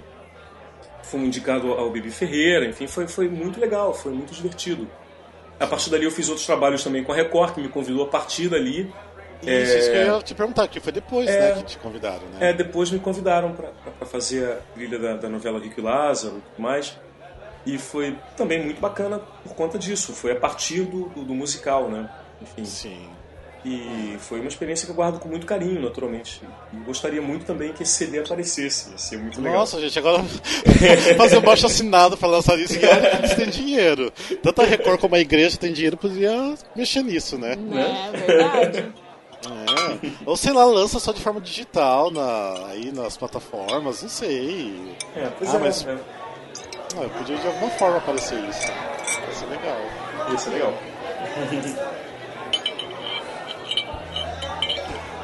[1.04, 4.88] fomos indicado ao Bibi Ferreira, enfim, foi, foi muito legal, foi muito divertido.
[5.60, 8.08] A partir dali eu fiz outros trabalhos também com a Record, que me convidou a
[8.08, 8.92] partir dali.
[9.42, 11.56] Isso, isso que eu ia te perguntar, que foi depois, É.
[11.56, 12.50] né, que te convidaram, né?
[12.50, 16.42] É, depois me convidaram para fazer a trilha da, da novela Rico e Lázaro e
[16.42, 16.98] tudo mais.
[17.66, 20.14] E foi também muito bacana por conta disso.
[20.14, 22.10] Foi a partir do, do, do musical, né?
[22.42, 22.66] Enfim.
[22.66, 23.10] Sim.
[23.68, 26.40] E foi uma experiência que eu guardo com muito carinho, naturalmente.
[26.72, 28.92] E gostaria muito também que esse CD aparecesse.
[28.92, 29.58] Ia ser muito legal.
[29.62, 30.24] Nossa, gente, agora
[31.18, 34.14] fazer um baixo assinado pra lançar isso que eles têm dinheiro.
[34.44, 37.54] Tanto a Record como a igreja tem dinheiro, poderia mexer nisso, né?
[38.14, 38.94] É verdade.
[39.48, 40.10] É.
[40.28, 44.76] Ou sei lá, lança só de forma digital na, aí nas plataformas, não sei.
[45.16, 45.98] É, pois Ah, é, mas- é.
[46.98, 48.68] Ah, podia de alguma forma aparecer isso.
[48.68, 49.78] Ia ser legal.
[50.32, 50.74] Ia ser legal.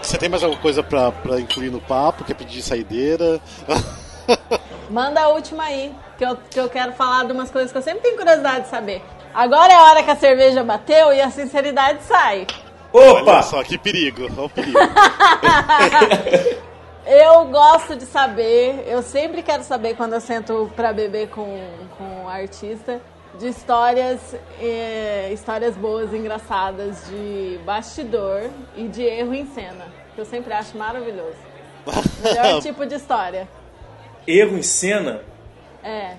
[0.01, 2.25] Você tem mais alguma coisa pra, pra incluir no papo?
[2.25, 3.39] Quer pedir saideira?
[4.89, 7.81] Manda a última aí, que eu, que eu quero falar de umas coisas que eu
[7.81, 9.01] sempre tenho curiosidade de saber.
[9.33, 12.45] Agora é a hora que a cerveja bateu e a sinceridade sai.
[12.91, 13.41] Olha Opa!
[13.43, 14.25] só, que perigo.
[14.25, 14.77] Olha o perigo.
[17.13, 21.59] Eu gosto de saber, eu sempre quero saber quando eu sento pra beber com,
[21.97, 23.01] com um artista,
[23.37, 30.25] de histórias, eh, histórias boas, engraçadas, de bastidor e de erro em cena, que eu
[30.25, 31.35] sempre acho maravilhoso.
[32.23, 33.45] Melhor tipo de história.
[34.25, 35.21] Erro em cena?
[35.83, 36.15] É.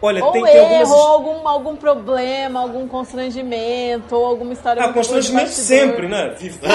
[0.00, 0.90] Olha, Ou tem, tem erro, algumas.
[0.90, 6.34] ou algum, algum problema, algum constrangimento, ou alguma história Ah, constrangimento sempre, né?
[6.38, 6.68] Viver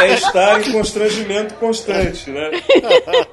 [0.00, 2.50] é estar em constrangimento constante, né?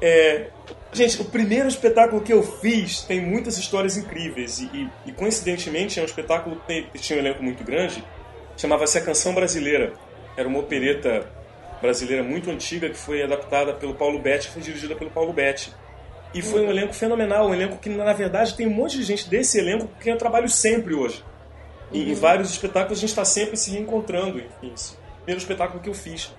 [0.02, 0.48] É,
[0.92, 6.00] gente, o primeiro espetáculo que eu fiz tem muitas histórias incríveis e, e- e, coincidentemente
[6.00, 8.04] é um espetáculo que tem- que tinha um elenco muito grande,
[8.58, 9.94] chamava-se A Canção Brasileira.
[10.36, 11.26] Era uma opereta
[11.82, 15.72] brasileira muito antiga que foi adaptada pelo Paulo Betti, foi dirigida pelo Paulo Betti.
[16.38, 19.28] E foi um elenco fenomenal, um elenco que na verdade tem um monte de gente
[19.28, 21.24] desse elenco que eu trabalho sempre hoje.
[21.92, 24.72] E em vários espetáculos a gente está sempre se reencontrando, enfim.
[24.72, 26.32] Esse foi o primeiro espetáculo que eu fiz.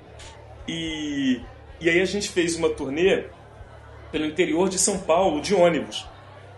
[0.69, 1.41] E,
[1.81, 3.25] e aí a gente fez uma turnê
[4.13, 6.07] pelo interior de São Paulo, de ônibus.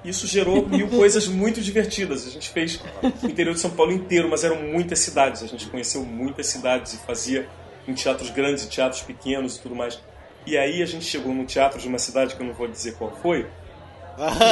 [0.05, 2.27] Isso gerou mil coisas muito divertidas.
[2.27, 2.79] A gente fez
[3.23, 5.43] o interior de São Paulo inteiro, mas eram muitas cidades.
[5.43, 7.49] A gente conheceu muitas cidades e fazia
[7.89, 9.99] em teatros grandes e teatros pequenos e tudo mais.
[10.47, 12.95] E aí a gente chegou num teatro de uma cidade que eu não vou dizer
[12.95, 13.47] qual foi.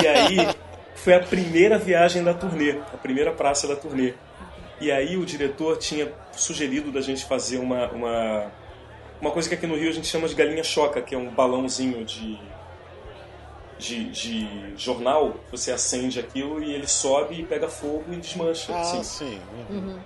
[0.02, 0.36] E aí
[0.94, 4.14] foi a primeira viagem da turnê, a primeira praça da turnê.
[4.80, 8.52] E aí o diretor tinha sugerido da gente fazer uma, uma,
[9.20, 11.30] uma coisa que aqui no Rio a gente chama de galinha choca, que é um
[11.30, 12.38] balãozinho de
[13.78, 18.74] de, de jornal, você acende aquilo e ele sobe e pega fogo e desmancha.
[18.74, 19.02] Ah, assim.
[19.04, 19.40] sim.
[19.70, 19.98] Uhum.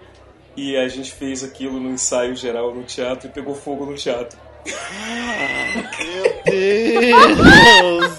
[0.55, 4.39] E a gente fez aquilo no ensaio geral no teatro e pegou fogo no teatro.
[4.65, 8.13] Meu Deus!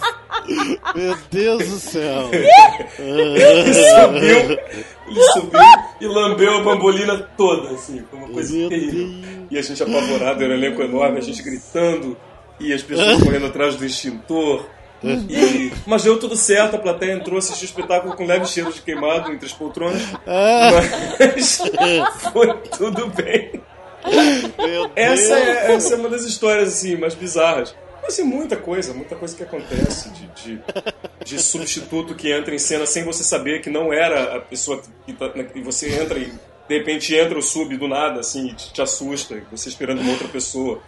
[0.95, 2.29] Meu Deus do céu!
[2.99, 4.59] Ele subiu,
[5.07, 5.59] ele subiu
[6.01, 9.07] e lambeu a bambolina toda, assim, foi uma coisa Meu terrível.
[9.07, 9.47] Deus.
[9.51, 12.17] E a gente apavorado, era um elenco enorme, a gente gritando
[12.59, 14.65] e as pessoas correndo atrás do extintor.
[15.29, 18.81] E- mas deu tudo certo, a plateia entrou, assistiu o espetáculo com leve cheiro de
[18.81, 20.01] queimado entre as poltronas.
[20.25, 21.61] Mas
[22.31, 23.61] foi tudo bem.
[24.95, 27.75] Essa é, essa é uma das histórias assim, mais bizarras.
[28.01, 30.61] Mas tem muita coisa, muita coisa que acontece de, de,
[31.23, 35.13] de substituto que entra em cena sem você saber que não era a pessoa que
[35.13, 36.31] tá, e você entra e
[36.67, 40.11] de repente entra o sub do nada, assim, e te, te assusta, você esperando uma
[40.11, 40.81] outra pessoa.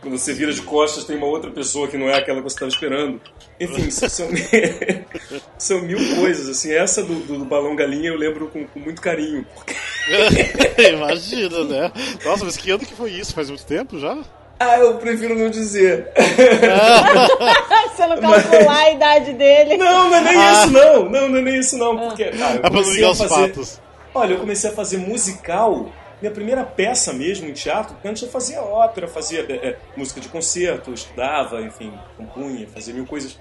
[0.00, 2.54] Quando você vira de costas, tem uma outra pessoa que não é aquela que você
[2.54, 3.20] estava esperando.
[3.60, 4.08] Enfim, são,
[5.58, 6.72] são, mil coisas, assim.
[6.72, 9.74] Essa do, do, do balão galinha eu lembro com, com muito carinho, porque
[10.92, 11.92] Imagina, né?
[12.24, 13.34] Nossa, mas que ano que foi isso?
[13.34, 14.18] Faz muito tempo já?
[14.58, 16.12] Ah, eu prefiro não dizer.
[17.96, 19.76] Você não calcular a idade dele.
[19.76, 21.08] Não, não é nem isso não.
[21.08, 21.96] Não, não é nem isso não.
[21.96, 23.34] Porque, ah, eu É pra não ligar os fazer...
[23.34, 23.80] fatos.
[24.14, 25.90] Olha, eu comecei a fazer musical.
[26.20, 30.20] Minha primeira peça mesmo em teatro, porque antes eu fazia ópera, fazia é, é, música
[30.20, 33.38] de concerto, estudava, enfim, compunha, fazia mil coisas.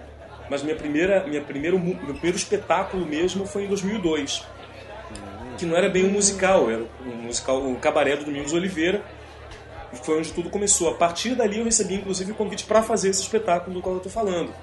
[0.50, 4.46] Mas minha primeira, minha primeiro, meu primeiro espetáculo mesmo foi em 2002.
[5.58, 9.04] Que não era bem um musical, era um musical, um cabaré do Domingos Oliveira.
[9.92, 10.90] E foi onde tudo começou.
[10.90, 13.98] A partir dali eu recebi inclusive o convite para fazer esse espetáculo do qual eu
[13.98, 14.54] estou falando.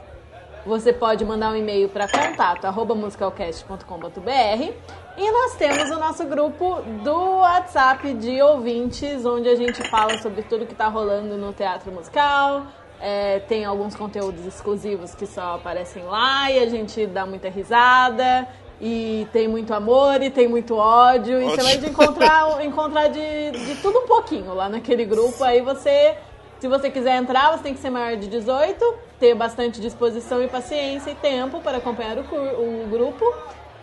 [0.65, 4.73] você pode mandar um e-mail para contato arroba musicalcast.com.br.
[5.17, 10.43] E nós temos o nosso grupo do WhatsApp de ouvintes, onde a gente fala sobre
[10.43, 12.67] tudo que está rolando no teatro musical.
[12.99, 18.47] É, tem alguns conteúdos exclusivos que só aparecem lá e a gente dá muita risada.
[18.79, 21.41] E tem muito amor e tem muito ódio.
[21.41, 25.43] E você vai encontrar, encontrar de, de tudo um pouquinho lá naquele grupo.
[25.43, 26.15] Aí você,
[26.60, 30.47] se você quiser entrar, você tem que ser maior de 18, ter bastante disposição e
[30.47, 33.26] paciência e tempo para acompanhar o, o grupo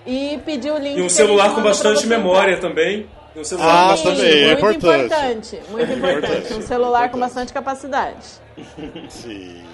[0.06, 0.98] e pedir o link.
[0.98, 2.68] E um celular com bastante memória entrar.
[2.68, 3.06] também.
[3.34, 5.56] E um celular Ah, com bastante também, é muito importante.
[5.56, 5.60] importante.
[5.70, 6.54] Muito importante.
[6.54, 8.26] Um celular com bastante capacidade.
[9.08, 9.64] Sim.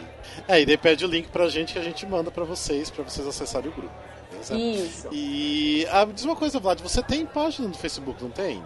[0.48, 3.04] É, e daí pede o link pra gente que a gente manda pra vocês, pra
[3.04, 3.92] vocês acessarem o grupo.
[4.30, 4.54] beleza?
[4.56, 5.08] Isso.
[5.12, 8.62] E ah, diz uma coisa, Vlad, você tem página no Facebook, não tem?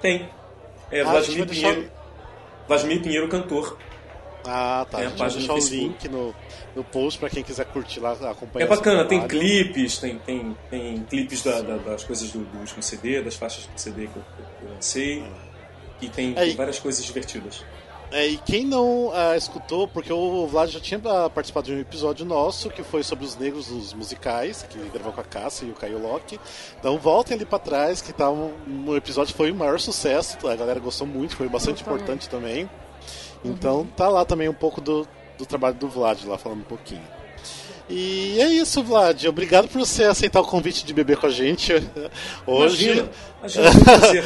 [0.00, 0.28] Tem.
[0.92, 1.76] É Ah, Vladimir deixar-.
[2.68, 3.78] Vladimir Pinheiro, cantor.
[4.44, 4.98] Ah, tá.
[4.98, 6.34] Tem a a gente vai deixar o link no,
[6.74, 8.66] no post pra quem quiser curtir lá, acompanhar.
[8.66, 12.80] É bacana, tem clipes, tem, tem, tem clipes da- da- das coisas do, do último
[12.82, 14.22] CD, das faixas do CD que eu,
[14.60, 15.24] que eu lancei.
[16.00, 16.48] E tem, Aí.
[16.48, 17.64] tem várias coisas divertidas.
[18.16, 21.78] É, e quem não ah, escutou, porque o Vlad já tinha ah, participado de um
[21.78, 25.66] episódio nosso que foi sobre os negros dos musicais, que ele gravou com a Cássia
[25.66, 26.40] e o Caio Locke.
[26.80, 30.56] Então voltem ali pra trás, que tá um, um episódio foi um maior sucesso, a
[30.56, 32.70] galera gostou muito, foi bastante importante também.
[33.44, 35.06] Então tá lá também um pouco do,
[35.36, 37.15] do trabalho do Vlad, lá falando um pouquinho.
[37.88, 39.24] E é isso, Vlad.
[39.26, 41.72] Obrigado por você aceitar o convite de beber com a gente
[42.46, 42.90] hoje.
[42.90, 43.08] Imagina.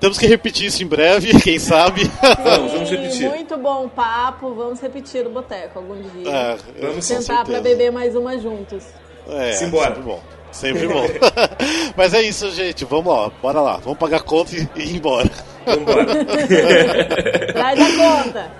[0.00, 2.10] Temos que repetir isso em breve, quem sabe.
[2.42, 3.28] Vamos, vamos repetir.
[3.28, 4.52] Muito bom papo.
[4.52, 6.28] Vamos repetir o boteco algum dia.
[6.28, 7.60] É, Vamos pra certeza.
[7.60, 8.84] beber mais uma juntos.
[9.28, 9.88] É, Simbora.
[9.88, 10.22] sempre bom.
[10.50, 11.06] Sempre bom.
[11.96, 12.84] Mas é isso, gente.
[12.84, 13.76] Vamos lá, bora lá.
[13.76, 15.30] Vamos pagar a conta e e ir embora.
[15.64, 16.24] Vamos embora.
[17.52, 18.50] Traz a conta.